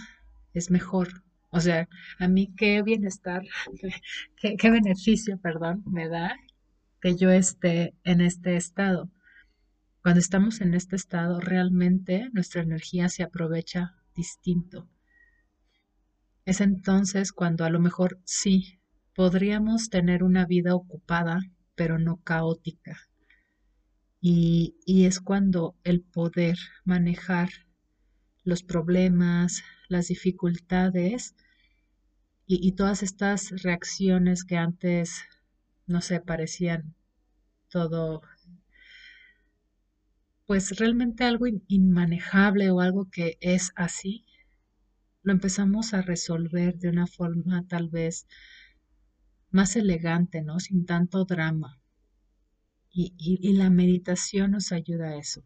es 0.53 0.71
mejor 0.71 1.25
o 1.51 1.59
sea, 1.59 1.89
a 2.17 2.27
mí 2.29 2.53
qué 2.55 2.81
bienestar, 2.81 3.43
qué, 4.57 4.69
beneficio, 4.71 5.37
perdón, 5.37 5.83
me 5.85 6.07
da 6.07 6.37
que 7.01 7.17
yo 7.17 7.29
esté 7.29 7.93
en 8.03 8.21
este 8.21 8.55
estado. 8.55 9.11
Cuando 10.01 10.21
estamos 10.21 10.61
en 10.61 10.73
este 10.73 10.95
estado, 10.95 11.41
realmente 11.41 12.29
nuestra 12.31 12.61
energía 12.61 13.09
se 13.09 13.23
aprovecha 13.23 13.95
distinto. 14.15 14.87
Es 16.45 16.61
entonces 16.61 17.33
cuando 17.33 17.65
a 17.65 17.69
lo 17.69 17.79
mejor 17.79 18.19
sí 18.23 18.79
podríamos 19.13 19.89
tener 19.89 20.23
una 20.23 20.45
vida 20.45 20.73
ocupada, 20.73 21.41
pero 21.75 21.99
no 21.99 22.17
caótica. 22.23 22.97
Y, 24.21 24.77
y 24.85 25.05
es 25.05 25.19
cuando 25.19 25.75
el 25.83 26.01
poder 26.01 26.57
manejar 26.85 27.49
los 28.43 28.63
problemas, 28.63 29.63
las 29.89 30.07
dificultades 30.07 31.35
y, 32.53 32.73
todas 32.73 33.01
estas 33.01 33.49
reacciones 33.63 34.43
que 34.43 34.57
antes, 34.57 35.21
no 35.87 36.01
sé, 36.01 36.19
parecían 36.19 36.95
todo, 37.69 38.21
pues 40.45 40.77
realmente 40.77 41.23
algo 41.23 41.45
inmanejable 41.67 42.69
o 42.69 42.81
algo 42.81 43.09
que 43.09 43.37
es 43.39 43.71
así, 43.75 44.25
lo 45.23 45.31
empezamos 45.31 45.93
a 45.93 46.01
resolver 46.01 46.77
de 46.77 46.89
una 46.89 47.07
forma 47.07 47.65
tal 47.67 47.87
vez 47.87 48.27
más 49.49 49.77
elegante, 49.77 50.41
¿no? 50.41 50.59
Sin 50.59 50.85
tanto 50.85 51.23
drama. 51.23 51.79
y, 52.93 53.53
la 53.53 53.69
meditación 53.69 54.51
nos 54.51 54.73
ayuda 54.73 55.11
a 55.11 55.15
eso. 55.15 55.45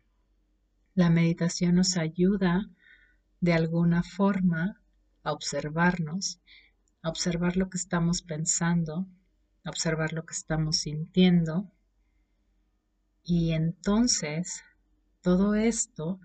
La 0.95 1.11
meditación 1.11 1.75
nos 1.75 1.97
ayuda 1.97 2.67
de 3.41 3.53
alguna 3.53 4.01
forma 4.01 4.81
a 5.21 5.31
observarnos, 5.31 6.39
observar 7.05 7.55
lo 7.55 7.69
que 7.69 7.77
estamos 7.77 8.21
pensando, 8.21 9.07
observar 9.63 10.13
lo 10.13 10.25
que 10.25 10.33
estamos 10.33 10.77
sintiendo. 10.77 11.71
Y 13.23 13.51
entonces 13.51 14.63
todo 15.21 15.55
esto 15.55 16.19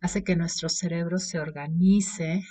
hace 0.00 0.24
que 0.24 0.36
nuestro 0.36 0.68
cerebro 0.68 1.18
se 1.18 1.38
organice, 1.38 2.44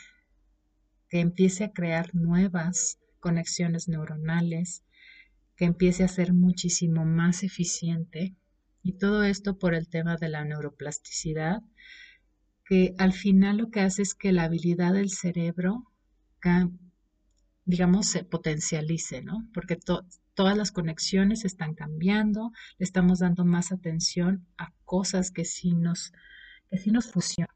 que 1.10 1.20
empiece 1.20 1.64
a 1.64 1.72
crear 1.72 2.14
nuevas 2.14 3.00
conexiones 3.20 3.88
neuronales, 3.88 4.84
que 5.56 5.66
empiece 5.66 6.04
a 6.04 6.08
ser 6.08 6.34
muchísimo 6.34 7.06
más 7.06 7.44
eficiente. 7.44 8.36
Y 8.84 8.94
todo 8.94 9.24
esto 9.24 9.58
por 9.58 9.74
el 9.74 9.90
tema 9.90 10.18
de 10.18 10.30
la 10.30 10.46
neuroplasticidad 10.46 11.64
que 12.66 12.94
al 12.98 13.14
final 13.14 13.58
lo 13.58 13.72
que 13.72 13.80
hace 13.80 14.02
es 14.02 14.14
que 14.14 14.34
la 14.34 14.44
habilidad 14.44 14.94
del 14.94 15.10
cerebro, 15.10 15.86
digamos, 17.68 18.08
se 18.08 18.24
potencialice, 18.24 19.22
¿no? 19.22 19.48
Porque 19.54 19.78
todas 20.34 20.58
las 20.58 20.72
conexiones 20.72 21.46
están 21.46 21.76
cambiando, 21.76 22.52
le 22.80 22.86
estamos 22.86 23.20
dando 23.20 23.46
más 23.46 23.72
atención 23.74 24.48
a 24.58 24.74
cosas 24.86 25.32
que 25.32 25.46
sí 25.46 25.74
nos, 25.76 26.14
que 26.70 26.78
sí 26.78 26.92
nos 26.92 27.08
fusionan. 27.12 27.54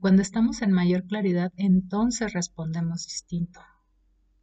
Cuando 0.00 0.20
estamos 0.20 0.60
en 0.62 0.72
mayor 0.72 1.06
claridad, 1.06 1.52
entonces 1.56 2.32
respondemos 2.34 3.06
distinto. 3.06 3.60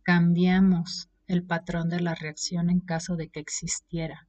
Cambiamos 0.04 1.10
el 1.30 1.44
patrón 1.44 1.90
de 1.90 2.02
la 2.02 2.16
reacción 2.16 2.70
en 2.70 2.82
caso 2.82 3.16
de 3.16 3.30
que 3.30 3.40
existiera. 3.40 4.28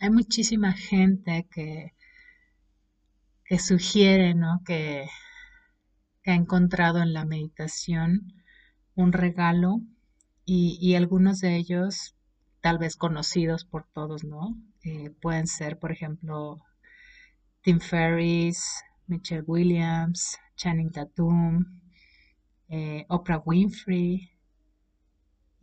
Hay 0.00 0.10
muchísima 0.10 0.72
gente 0.72 1.46
que, 1.50 1.92
que 3.44 3.58
sugiere 3.58 4.34
¿no? 4.34 4.62
que, 4.64 5.06
ha 6.24 6.34
encontrado 6.34 7.02
en 7.02 7.12
la 7.12 7.24
meditación 7.24 8.32
un 8.96 9.12
regalo 9.12 9.80
y, 10.44 10.94
algunos 10.96 11.40
de 11.40 11.56
ellos 11.56 12.16
tal 12.60 12.78
vez 12.78 12.96
conocidos 12.96 13.64
por 13.64 13.86
todos, 13.92 14.24
¿no? 14.24 14.56
Eh, 14.82 15.10
pueden 15.20 15.46
ser, 15.46 15.78
por 15.78 15.92
ejemplo, 15.92 16.60
Tim 17.62 17.78
Ferriss, 17.78 18.82
Michelle 19.06 19.44
Williams, 19.46 20.36
Channing 20.56 20.90
Tatum, 20.90 21.80
eh, 22.68 23.06
Oprah 23.08 23.42
Winfrey, 23.44 24.35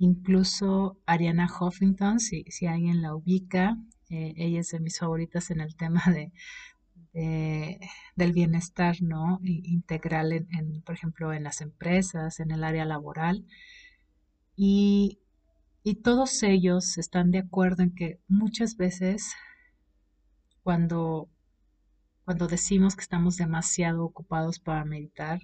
incluso 0.03 0.97
Ariana 1.05 1.47
Huffington, 1.47 2.19
si, 2.19 2.43
si 2.49 2.67
alguien 2.67 3.01
la 3.01 3.15
ubica, 3.15 3.77
eh, 4.09 4.33
ella 4.35 4.59
es 4.59 4.69
de 4.69 4.81
mis 4.81 4.99
favoritas 4.99 5.49
en 5.49 5.61
el 5.61 5.75
tema 5.75 6.03
de, 6.07 6.31
del 8.15 8.33
bienestar 8.33 9.01
¿no? 9.01 9.39
integral, 9.43 10.33
en, 10.33 10.81
por 10.81 10.95
ejemplo, 10.95 11.31
en 11.31 11.43
las 11.43 11.61
empresas, 11.61 12.39
en 12.39 12.51
el 12.51 12.63
área 12.63 12.85
laboral. 12.85 13.45
Y, 14.57 15.19
y 15.83 15.95
todos 15.95 16.43
ellos 16.43 16.97
están 16.97 17.31
de 17.31 17.39
acuerdo 17.39 17.83
en 17.83 17.95
que 17.95 18.19
muchas 18.27 18.75
veces 18.75 19.33
cuando, 20.63 21.29
cuando 22.25 22.47
decimos 22.47 22.95
que 22.95 23.03
estamos 23.03 23.37
demasiado 23.37 24.03
ocupados 24.03 24.59
para 24.59 24.83
meditar, 24.83 25.39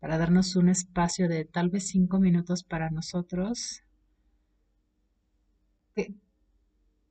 para 0.00 0.18
darnos 0.18 0.56
un 0.56 0.68
espacio 0.68 1.28
de 1.28 1.44
tal 1.44 1.70
vez 1.70 1.88
cinco 1.88 2.18
minutos 2.18 2.64
para 2.64 2.90
nosotros, 2.90 3.84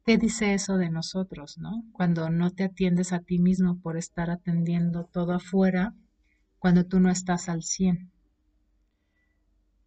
¿Qué 0.05 0.17
dice 0.17 0.55
eso 0.55 0.77
de 0.77 0.89
nosotros, 0.89 1.59
no? 1.59 1.83
Cuando 1.91 2.31
no 2.31 2.49
te 2.49 2.63
atiendes 2.63 3.13
a 3.13 3.19
ti 3.19 3.37
mismo 3.37 3.79
por 3.79 3.95
estar 3.95 4.31
atendiendo 4.31 5.05
todo 5.05 5.33
afuera, 5.33 5.93
cuando 6.57 6.83
tú 6.83 6.99
no 6.99 7.11
estás 7.11 7.47
al 7.47 7.61
100. 7.61 8.11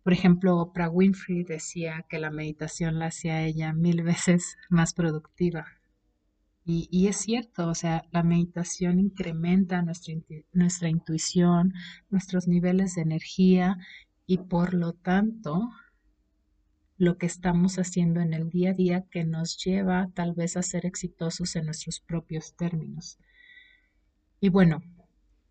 Por 0.05 0.13
ejemplo, 0.13 0.59
Oprah 0.59 0.89
Winfrey 0.89 1.43
decía 1.43 2.05
que 2.09 2.21
la 2.21 2.31
meditación 2.31 3.01
la 3.01 3.07
hacía 3.07 3.43
ella 3.43 3.73
mil 3.73 4.05
veces 4.05 4.57
más 4.71 4.95
productiva. 4.95 5.67
Y, 6.65 7.09
es 7.09 7.17
cierto, 7.17 7.69
o 7.69 7.75
sea, 7.75 8.05
la 8.13 8.23
meditación 8.23 9.01
incrementa 9.01 9.83
nuestra, 9.83 10.15
nuestra 10.53 10.89
intuición, 10.89 11.75
nuestros 12.09 12.47
niveles 12.47 12.95
de 12.95 13.03
energía 13.03 13.79
y 14.27 14.39
por 14.39 14.73
lo 14.73 14.93
tanto 14.93 15.71
lo 16.99 17.19
que 17.19 17.27
estamos 17.27 17.81
haciendo 17.81 18.21
en 18.21 18.33
el 18.33 18.49
día 18.49 18.71
a 18.71 18.75
día 18.75 19.05
que 19.11 19.25
nos 19.25 19.57
lleva 19.57 20.11
tal 20.15 20.35
vez 20.35 20.57
a 20.57 20.63
ser 20.63 20.87
exitosos 20.87 21.57
en 21.57 21.65
nuestros 21.65 21.99
propios 21.99 22.55
términos. 22.55 23.19
Y 24.41 24.49
bueno, 24.49 24.83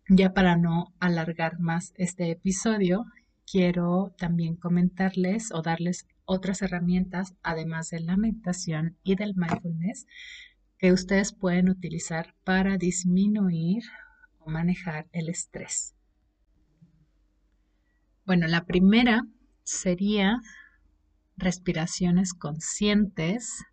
ya 0.08 0.32
para 0.32 0.56
no 0.56 0.94
alargar 0.98 1.60
más 1.60 1.92
este 1.96 2.30
episodio, 2.30 3.04
quiero 3.44 4.14
también 4.16 4.56
comentarles 4.56 5.52
o 5.52 5.60
darles 5.60 6.06
otras 6.24 6.62
herramientas, 6.62 7.34
además 7.42 7.90
de 7.90 8.00
la 8.00 8.16
meditación 8.16 8.96
y 9.02 9.16
del 9.16 9.34
mindfulness, 9.36 10.06
que 10.82 10.90
ustedes 10.90 11.32
pueden 11.32 11.68
utilizar 11.68 12.34
para 12.42 12.76
disminuir 12.76 13.84
o 14.40 14.50
manejar 14.50 15.06
el 15.12 15.28
estrés. 15.28 15.94
Bueno, 18.26 18.48
la 18.48 18.64
primera 18.64 19.22
sería 19.62 20.40
respiraciones 21.36 22.34
conscientes, 22.34 23.64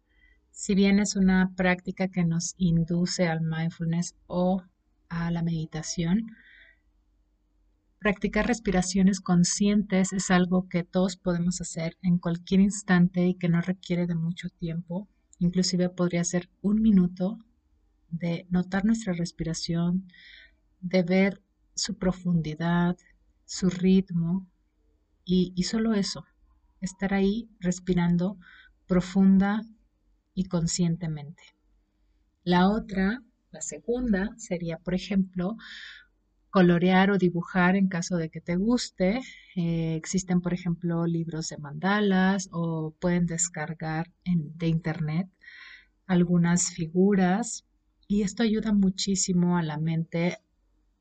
si 0.52 0.76
bien 0.76 1.00
es 1.00 1.16
una 1.16 1.52
práctica 1.56 2.10
que 2.10 2.26
nos 2.26 2.54
induce 2.58 3.28
al 3.28 3.42
mindfulness 3.42 4.14
o 4.28 4.62
a 5.08 5.32
la 5.32 5.42
meditación, 5.42 6.28
practicar 7.98 8.46
respiraciones 8.46 9.20
conscientes 9.20 10.14
es 10.14 10.30
algo 10.30 10.70
que 10.70 10.84
todos 10.84 11.18
podemos 11.18 11.60
hacer 11.60 11.98
en 12.04 12.20
cualquier 12.20 12.60
instante 12.60 13.26
y 13.26 13.34
que 13.34 13.50
no 13.50 13.62
requiere 13.62 14.06
de 14.06 14.14
mucho 14.14 14.50
tiempo. 14.50 15.08
Inclusive 15.40 15.90
podría 15.90 16.24
ser 16.24 16.50
un 16.62 16.82
minuto 16.82 17.40
de 18.10 18.46
notar 18.50 18.86
nuestra 18.86 19.14
respiración, 19.14 20.08
de 20.82 21.04
ver 21.04 21.42
su 21.76 21.98
profundidad, 21.98 22.98
su 23.46 23.70
ritmo 23.70 24.48
y, 25.26 25.54
y 25.56 25.64
solo 25.64 25.94
eso, 25.94 26.26
estar 26.82 27.14
ahí 27.14 27.50
respirando 27.60 28.38
profunda 28.88 29.64
y 30.34 30.46
conscientemente. 30.46 31.44
La 32.44 32.70
otra, 32.70 33.24
la 33.52 33.62
segunda, 33.62 34.34
sería, 34.38 34.78
por 34.78 34.94
ejemplo, 34.94 35.58
colorear 36.50 37.12
o 37.12 37.18
dibujar 37.18 37.76
en 37.76 37.88
caso 37.88 38.18
de 38.18 38.30
que 38.30 38.42
te 38.42 38.56
guste. 38.56 39.22
Eh, 39.56 39.96
existen, 39.96 40.42
por 40.42 40.54
ejemplo, 40.54 41.06
libros 41.06 41.50
de 41.50 41.58
mandalas 41.58 42.50
o 42.52 42.94
pueden 43.00 43.26
descargar 43.26 44.12
de 44.26 44.68
internet 44.68 45.30
algunas 46.08 46.72
figuras 46.72 47.66
y 48.08 48.24
esto 48.24 48.42
ayuda 48.42 48.74
muchísimo 48.74 49.58
a 49.58 49.64
la 49.64 49.78
mente 49.78 50.40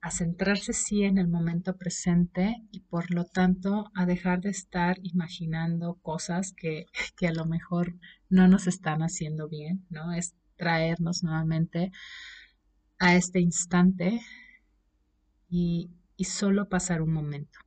a 0.01 0.11
centrarse 0.11 0.73
sí 0.75 1.03
en 1.03 1.19
el 1.19 1.29
momento 1.29 1.77
presente 1.77 2.63
y 2.71 2.81
por 2.81 3.11
lo 3.11 3.25
tanto 3.25 3.91
a 3.95 4.07
dejar 4.07 4.41
de 4.43 4.51
estar 4.51 4.99
imaginando 5.03 5.95
cosas 6.03 6.53
que, 6.53 6.87
a 7.27 7.33
lo 7.33 7.47
mejor 7.47 7.95
no 8.29 8.47
nos 8.47 8.67
están 8.67 9.03
haciendo 9.03 9.49
bien, 9.49 9.87
¿no? 9.89 10.13
Es 10.13 10.35
traernos 10.57 11.23
nuevamente 11.23 11.91
a 12.99 13.17
este 13.17 13.41
instante 13.41 14.21
y, 15.49 15.91
solo 16.19 16.69
pasar 16.69 17.03
un 17.03 17.13
momento. 17.13 17.59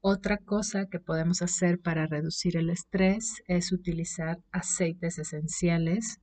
Otra 0.00 0.38
cosa 0.38 0.86
que 0.86 0.98
podemos 0.98 1.42
hacer 1.42 1.78
para 1.78 2.06
reducir 2.06 2.56
el 2.56 2.70
estrés 2.70 3.42
es 3.46 3.70
utilizar 3.70 4.40
aceites 4.50 5.18
esenciales 5.18 6.20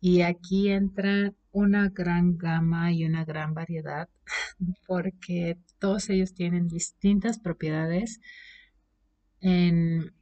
y 0.00 0.22
aquí 0.22 0.70
entra 0.70 1.34
una 1.50 1.90
gran 1.90 2.38
gama 2.38 2.92
y 2.92 3.04
una 3.04 3.24
gran 3.24 3.52
variedad 3.52 4.08
porque 4.86 5.58
todos 5.78 6.08
ellos 6.08 6.34
tienen 6.34 6.68
distintas 6.68 7.38
propiedades. 7.38 8.20
En, 9.40 10.14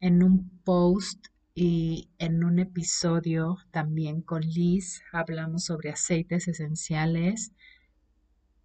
en 0.00 0.22
un 0.22 0.50
post 0.64 1.26
y 1.54 2.08
en 2.18 2.44
un 2.44 2.58
episodio 2.58 3.58
también 3.70 4.22
con 4.22 4.40
Liz 4.40 5.02
hablamos 5.12 5.64
sobre 5.64 5.90
aceites 5.90 6.48
esenciales. 6.48 7.52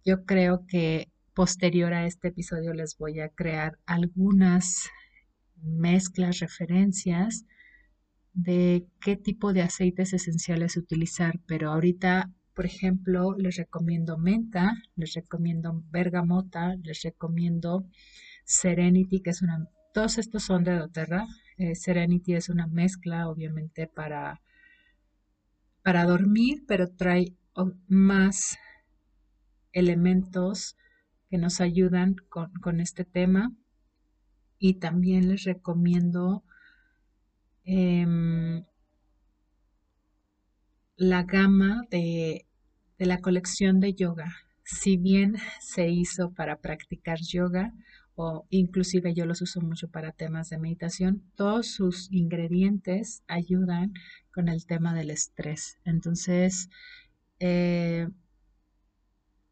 Yo 0.08 0.24
creo 0.24 0.64
que 0.66 1.12
posterior 1.34 1.92
a 1.92 2.06
este 2.06 2.28
episodio 2.28 2.72
les 2.72 2.96
voy 2.96 3.20
a 3.20 3.28
crear 3.28 3.78
algunas 3.84 4.88
mezclas, 5.60 6.38
referencias 6.38 7.44
de 8.32 8.86
qué 9.02 9.16
tipo 9.16 9.52
de 9.52 9.60
aceites 9.60 10.14
esenciales 10.14 10.78
utilizar, 10.78 11.38
pero 11.46 11.70
ahorita, 11.70 12.32
por 12.54 12.64
ejemplo, 12.64 13.36
les 13.36 13.56
recomiendo 13.56 14.16
menta, 14.16 14.72
les 14.96 15.12
recomiendo 15.12 15.84
bergamota, 15.90 16.76
les 16.82 17.02
recomiendo 17.02 17.84
Serenity, 18.46 19.20
que 19.20 19.28
es 19.28 19.42
una, 19.42 19.68
todos 19.92 20.16
estos 20.16 20.42
son 20.42 20.64
de 20.64 20.74
doTERRA. 20.74 21.26
Eh, 21.58 21.74
Serenity 21.74 22.32
es 22.32 22.48
una 22.48 22.66
mezcla, 22.66 23.28
obviamente, 23.28 23.86
para, 23.86 24.40
para 25.82 26.04
dormir, 26.06 26.64
pero 26.66 26.88
trae 26.88 27.34
más 27.88 28.56
elementos 29.72 30.76
que 31.30 31.38
nos 31.38 31.60
ayudan 31.60 32.16
con, 32.28 32.52
con 32.62 32.80
este 32.80 33.04
tema. 33.04 33.52
Y 34.58 34.74
también 34.74 35.28
les 35.28 35.44
recomiendo 35.44 36.42
Em, 37.70 38.64
la 40.96 41.22
gama 41.24 41.82
de, 41.90 42.46
la 42.96 43.20
colección 43.20 43.78
de 43.78 43.92
yoga. 43.92 44.34
Si 44.64 44.96
bien 44.96 45.36
se 45.60 45.90
hizo 45.90 46.32
para 46.32 46.60
practicar 46.62 47.18
yoga, 47.20 47.74
o 48.14 48.46
inclusive 48.48 49.12
yo 49.12 49.26
los 49.26 49.42
uso 49.42 49.60
mucho 49.60 49.90
para 49.90 50.12
temas 50.12 50.48
de 50.48 50.56
meditación, 50.56 51.22
todos 51.36 51.66
sus 51.66 52.10
ingredientes 52.10 53.22
ayudan 53.28 53.92
con 54.32 54.48
el 54.48 54.64
tema 54.64 54.94
del 54.94 55.10
estrés. 55.10 55.76
Entonces, 55.84 56.70
eh, 57.38 58.08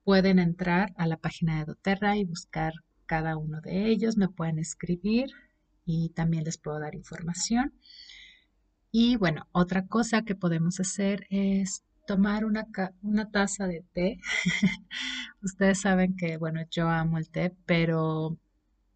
pueden 0.07 0.39
entrar 0.39 0.93
a 0.97 1.09
la 1.09 1.17
página 1.17 1.59
de 1.59 1.65
doTERRA 1.65 2.17
y 2.17 2.25
buscar 2.25 2.73
cada 3.07 3.37
uno 3.37 3.61
de 3.61 3.89
ellos, 3.89 4.17
me 4.17 4.29
pueden 4.29 4.61
escribir 4.61 5.31
y 5.85 6.11
también 6.11 6.45
les 6.45 6.59
puedo 6.59 6.79
dar 6.79 6.95
información. 6.95 7.75
Y 8.93 9.17
bueno, 9.17 9.49
otra 9.51 9.89
cosa 9.89 10.23
que 10.23 10.37
podemos 10.37 10.79
hacer 10.79 11.27
es 11.29 11.83
tomar 12.07 12.45
una, 12.45 12.69
una 13.03 13.33
taza 13.33 13.67
de 13.67 13.85
té. 13.95 14.21
Ustedes 15.43 15.81
saben 15.81 16.15
que, 16.17 16.37
bueno, 16.37 16.61
yo 16.71 16.89
amo 16.89 17.19
el 17.19 17.29
té, 17.29 17.57
pero 17.67 18.39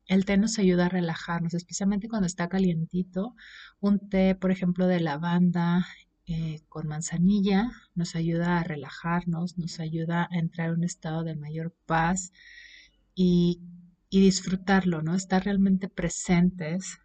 el 0.07 0.25
té 0.25 0.37
nos 0.37 0.61
ayuda 0.61 0.87
a 0.87 0.91
relajarnos, 0.91 1.55
especialmente 1.55 2.09
cuando 2.09 2.29
está 2.29 2.49
calientito. 2.49 3.35
Un 3.81 3.99
té, 4.09 4.37
por 4.37 4.53
ejemplo, 4.53 4.87
de 4.87 5.01
lavanda 5.01 5.89
eh, 6.31 6.63
con 6.69 6.87
manzanilla 6.87 7.73
nos 7.97 8.15
ayuda 8.15 8.59
a 8.59 8.63
relajarnos, 8.63 9.59
nos 9.59 9.81
ayuda 9.81 10.29
a 10.31 10.39
entrar 10.39 10.69
en 10.69 10.77
un 10.77 10.85
estado 10.85 11.25
de 11.25 11.35
mayor 11.35 11.75
paz 11.87 12.33
y, 13.17 13.61
y 14.11 14.21
disfrutarlo, 14.21 15.03
¿no? 15.03 15.17
Estar 15.17 15.45
realmente 15.45 15.89
presentes 15.89 17.01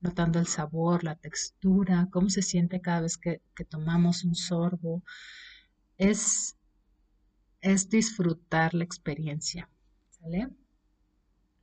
notando 0.00 0.38
el 0.38 0.46
sabor, 0.46 1.04
la 1.04 1.16
textura, 1.16 2.08
cómo 2.10 2.30
se 2.30 2.40
siente 2.42 2.80
cada 2.80 3.02
vez 3.02 3.18
que, 3.18 3.42
tomamos 3.68 4.24
un 4.24 4.34
sorbo. 4.34 5.02
Es, 5.96 6.56
es 7.60 7.90
disfrutar 7.90 8.74
la 8.74 8.84
experiencia. 8.84 9.68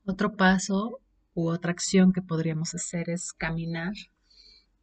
Otro 0.05 0.35
paso 0.35 0.99
u 1.33 1.49
otra 1.49 1.71
acción 1.71 2.13
que 2.13 2.21
podríamos 2.21 2.75
hacer 2.75 3.09
es 3.09 3.33
caminar. 3.33 3.93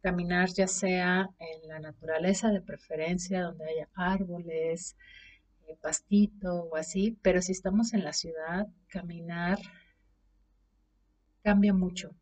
Caminar 0.03 0.49
ya 0.49 0.67
sea 0.67 1.29
en 1.39 1.67
la 1.67 1.79
naturaleza 1.79 2.51
de 2.51 2.61
preferencia, 2.61 3.41
donde 3.41 3.65
haya 3.65 3.89
árboles, 3.95 4.95
eh, 5.67 5.77
pastito 5.81 6.65
o 6.65 6.75
así, 6.75 7.17
pero 7.23 7.41
si 7.41 7.53
estamos 7.53 7.93
en 7.93 8.03
la 8.03 8.13
ciudad, 8.13 8.67
caminar 8.87 9.57
cambia 11.41 11.73
mucho. 11.73 12.15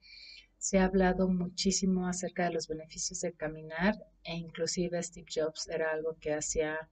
Se 0.57 0.77
ha 0.77 0.85
hablado 0.85 1.27
muchísimo 1.27 2.07
acerca 2.07 2.45
de 2.45 2.53
los 2.53 2.67
beneficios 2.67 3.21
de 3.21 3.33
caminar 3.33 3.95
e 4.23 4.35
inclusive 4.35 5.01
Steve 5.01 5.27
Jobs 5.33 5.67
era 5.67 5.91
algo 5.91 6.17
que 6.19 6.33
hacía 6.33 6.89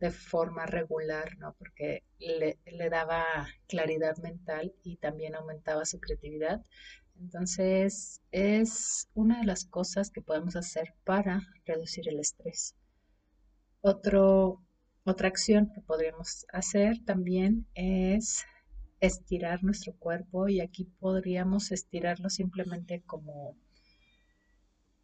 de 0.00 0.10
forma 0.10 0.66
regular, 0.66 1.38
¿no? 1.38 1.54
Porque 1.56 2.02
le, 2.18 2.58
le 2.66 2.90
daba 2.90 3.24
claridad 3.68 4.16
mental 4.18 4.74
y 4.82 4.96
también 4.96 5.36
aumentaba 5.36 5.84
su 5.84 6.00
creatividad. 6.00 6.60
Entonces, 7.22 8.20
es 8.32 9.08
una 9.14 9.38
de 9.38 9.46
las 9.46 9.64
cosas 9.64 10.10
que 10.10 10.22
podemos 10.22 10.56
hacer 10.56 10.92
para 11.04 11.40
reducir 11.64 12.08
el 12.08 12.18
estrés. 12.18 12.74
Otra 13.80 15.28
acción 15.28 15.70
que 15.72 15.80
podríamos 15.82 16.46
hacer 16.52 16.98
también 17.04 17.64
es 17.74 18.44
estirar 18.98 19.62
nuestro 19.62 19.94
cuerpo 19.94 20.48
y 20.48 20.60
aquí 20.60 20.84
podríamos 20.98 21.70
estirarlo 21.70 22.28
simplemente 22.28 23.02
como 23.06 23.56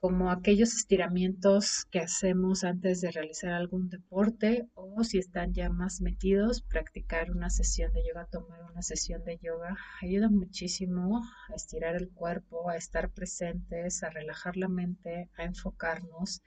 como 0.01 0.31
aquellos 0.31 0.75
estiramientos 0.75 1.87
que 1.91 1.99
hacemos 1.99 2.63
antes 2.63 3.01
de 3.01 3.11
realizar 3.11 3.53
algún 3.53 3.89
deporte 3.89 4.69
o 4.75 5.03
si 5.03 5.19
están 5.19 5.53
ya 5.53 5.71
más 5.71 6.01
metidos, 6.01 6.63
practicar 6.63 7.31
una 7.33 7.51
sesión 7.51 7.93
de 7.93 8.05
yoga, 8.07 8.27
tomar 8.27 8.63
una 8.71 8.83
sesión 8.83 9.25
de 9.25 9.39
yoga, 9.39 9.77
ayuda 10.01 10.29
muchísimo 10.29 11.21
a 11.51 11.55
estirar 11.55 11.97
el 11.97 12.11
cuerpo, 12.11 12.71
a 12.71 12.77
estar 12.77 13.11
presentes, 13.11 14.03
a 14.05 14.11
relajar 14.11 14.57
la 14.57 14.69
mente, 14.69 15.31
a 15.37 15.45
enfocarnos 15.45 16.43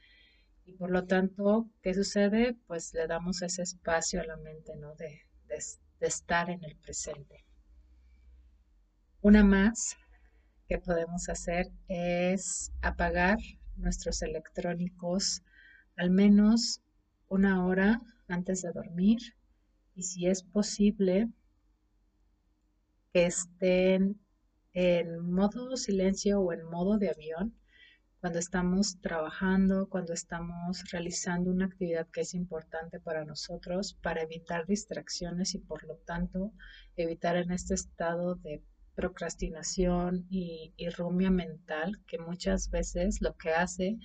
y 0.65 0.73
por 0.73 0.91
lo 0.91 1.05
tanto, 1.05 1.69
¿qué 1.81 1.93
sucede? 1.93 2.55
Pues 2.67 2.93
le 2.93 3.07
damos 3.07 3.41
ese 3.41 3.63
espacio 3.63 4.21
a 4.21 4.25
la 4.25 4.37
mente, 4.37 4.75
¿no? 4.77 4.95
De, 4.95 5.21
de 5.47 6.07
estar 6.07 6.49
en 6.49 6.63
el 6.63 6.77
presente. 6.77 7.45
Una 9.21 9.43
más 9.43 9.97
que 10.71 10.79
podemos 10.79 11.27
hacer 11.27 11.67
es 11.89 12.71
apagar 12.81 13.37
nuestros 13.75 14.21
electrónicos 14.21 15.41
al 15.97 16.11
menos 16.11 16.79
una 17.27 17.65
hora 17.65 17.99
antes 18.29 18.61
de 18.61 18.71
dormir 18.71 19.19
y 19.95 20.03
si 20.03 20.27
es 20.27 20.43
posible 20.43 21.27
que 23.11 23.25
estén 23.25 24.21
en 24.71 25.29
modo 25.29 25.75
silencio 25.75 26.39
o 26.39 26.53
en 26.53 26.63
modo 26.63 26.97
de 26.97 27.09
avión 27.09 27.53
cuando 28.21 28.39
estamos 28.39 29.01
trabajando, 29.01 29.89
cuando 29.89 30.13
estamos 30.13 30.89
realizando 30.89 31.51
una 31.51 31.65
actividad 31.65 32.07
que 32.13 32.21
es 32.21 32.33
importante 32.33 33.01
para 33.01 33.25
nosotros, 33.25 33.95
para 34.01 34.21
evitar 34.21 34.65
distracciones 34.67 35.53
y 35.53 35.59
por 35.59 35.83
lo 35.83 35.97
tanto 35.97 36.53
evitar 36.95 37.35
en 37.35 37.51
este 37.51 37.73
estado 37.73 38.35
de 38.35 38.63
procrastinación 38.95 40.25
y, 40.29 40.73
rumia 40.97 41.31
mental 41.31 41.99
que 42.07 42.17
muchas 42.17 42.69
veces 42.69 43.21
lo 43.21 43.35
que 43.37 43.51
hace 43.51 43.97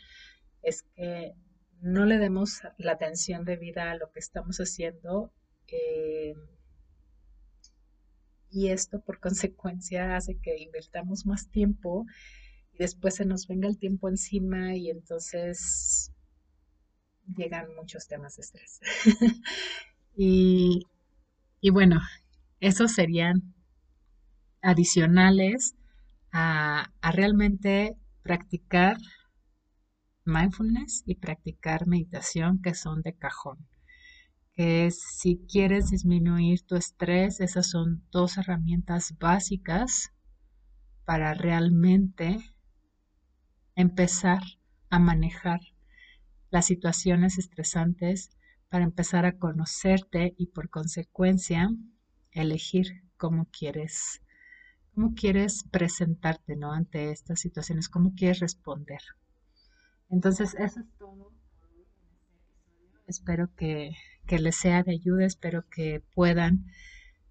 es 0.63 0.83
que 0.95 1.35
no 1.81 2.07
le 2.07 2.19
demos 2.19 2.63
la 2.79 2.93
atención 2.93 3.45
debida 3.45 3.91
a 3.91 3.97
lo 3.97 4.11
que 4.13 4.21
estamos 4.21 4.59
haciendo 4.59 5.33
eh, 5.69 6.35
y 8.51 8.69
esto 8.69 9.01
por 9.01 9.21
consecuencia 9.21 10.17
hace 10.17 10.39
que 10.39 10.59
invertamos 10.59 11.27
más 11.27 11.51
tiempo 11.51 12.07
y 12.73 12.79
después 12.79 13.17
se 13.17 13.25
nos 13.25 13.47
venga 13.47 13.69
el 13.69 13.79
tiempo 13.79 14.09
encima 14.09 14.77
y 14.77 14.91
entonces 14.91 16.13
llegan 17.37 17.75
muchos 17.75 18.07
temas 18.07 18.37
de 18.37 18.43
estrés. 18.43 18.81
y, 20.17 20.87
y 21.61 21.71
bueno, 21.71 22.01
esos 22.61 22.93
serían 22.93 23.56
adicionales 24.67 25.77
a, 26.33 26.91
realmente 27.13 27.97
practicar 28.23 28.99
mindfulness 30.25 31.05
y 31.07 31.15
practicar 31.15 31.87
meditación 31.87 32.61
que 32.61 32.75
son 32.75 33.01
de 33.03 33.15
cajón. 33.15 33.65
Que 34.55 34.91
si 34.91 35.39
quieres 35.49 35.91
disminuir 35.91 36.63
tu 36.67 36.75
estrés, 36.75 37.41
esas 37.41 37.71
son 37.71 38.03
dos 38.11 38.39
herramientas 38.39 39.15
básicas 39.21 40.13
para 41.05 41.33
realmente 41.35 42.41
empezar 43.77 44.43
a 44.91 44.99
manejar 44.99 45.61
las 46.51 46.67
situaciones 46.67 47.39
estresantes, 47.39 48.31
para 48.69 48.83
empezar 48.83 49.27
a 49.27 49.39
conocerte 49.39 50.35
y 50.37 50.47
por 50.47 50.71
consecuencia 50.71 51.71
elegir 52.33 53.05
cómo 53.17 53.47
quieres 53.53 54.23
cómo 54.97 55.15
quieres 55.15 55.65
presentarte 55.71 56.57
¿no? 56.57 56.73
ante 56.73 57.11
estas 57.11 57.39
situaciones, 57.39 57.91
cómo 57.91 58.15
quieres 58.17 58.41
responder. 58.41 59.01
Entonces, 60.09 60.55
eso 60.55 60.81
es 60.81 60.87
todo. 60.99 61.33
Espero 63.07 63.55
que, 63.55 63.95
les 64.27 64.57
sea 64.57 64.83
de 64.83 64.93
ayuda, 64.93 65.27
espero 65.27 65.67
que 65.71 66.03
puedan 66.15 66.65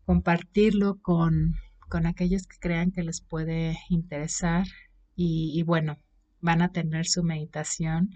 compartirlo 0.05 1.01
con, 1.01 1.55
aquellos 2.05 2.45
que 2.45 2.57
crean 2.59 2.91
que 2.91 3.01
les 3.01 3.21
puede 3.21 3.77
interesar 3.89 4.67
y, 5.15 5.51
y 5.57 5.63
bueno, 5.63 5.97
van 6.41 6.61
a 6.61 6.71
tener 6.71 7.07
su 7.07 7.23
meditación 7.23 8.11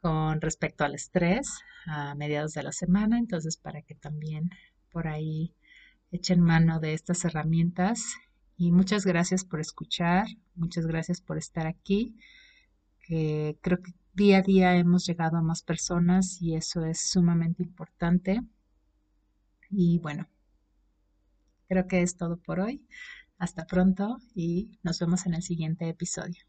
con 0.00 0.40
respecto 0.40 0.84
al 0.84 0.94
estrés 0.94 1.60
a 1.86 2.14
mediados 2.14 2.52
de 2.52 2.62
la 2.62 2.72
semana, 2.72 3.18
entonces 3.18 3.58
para 3.58 3.82
que 3.82 3.94
también 3.94 4.50
por 4.90 5.06
ahí 5.06 5.52
echen 6.12 6.40
mano 6.40 6.80
de 6.80 6.94
estas 6.94 7.24
herramientas 7.24 8.14
y 8.56 8.72
muchas 8.72 9.04
gracias 9.04 9.44
por 9.44 9.60
escuchar, 9.60 10.26
muchas 10.54 10.86
gracias 10.86 11.20
por 11.20 11.38
estar 11.38 11.66
aquí. 11.66 12.16
Creo 13.06 13.82
que 13.82 13.92
día 14.14 14.38
a 14.38 14.42
día 14.42 14.76
hemos 14.76 15.06
llegado 15.06 15.36
a 15.36 15.42
más 15.42 15.62
personas 15.62 16.40
y 16.40 16.54
eso 16.54 16.84
es 16.84 17.00
sumamente 17.00 17.62
importante. 17.62 18.40
Y 19.70 19.98
bueno, 19.98 20.28
creo 21.68 21.86
que 21.86 22.02
es 22.02 22.16
todo 22.16 22.36
por 22.36 22.60
hoy. 22.60 22.86
Hasta 23.38 23.66
pronto 23.66 24.18
y 24.34 24.78
nos 24.82 25.00
vemos 25.00 25.26
en 25.26 25.34
el 25.34 25.42
siguiente 25.42 25.88
episodio. 25.88 26.44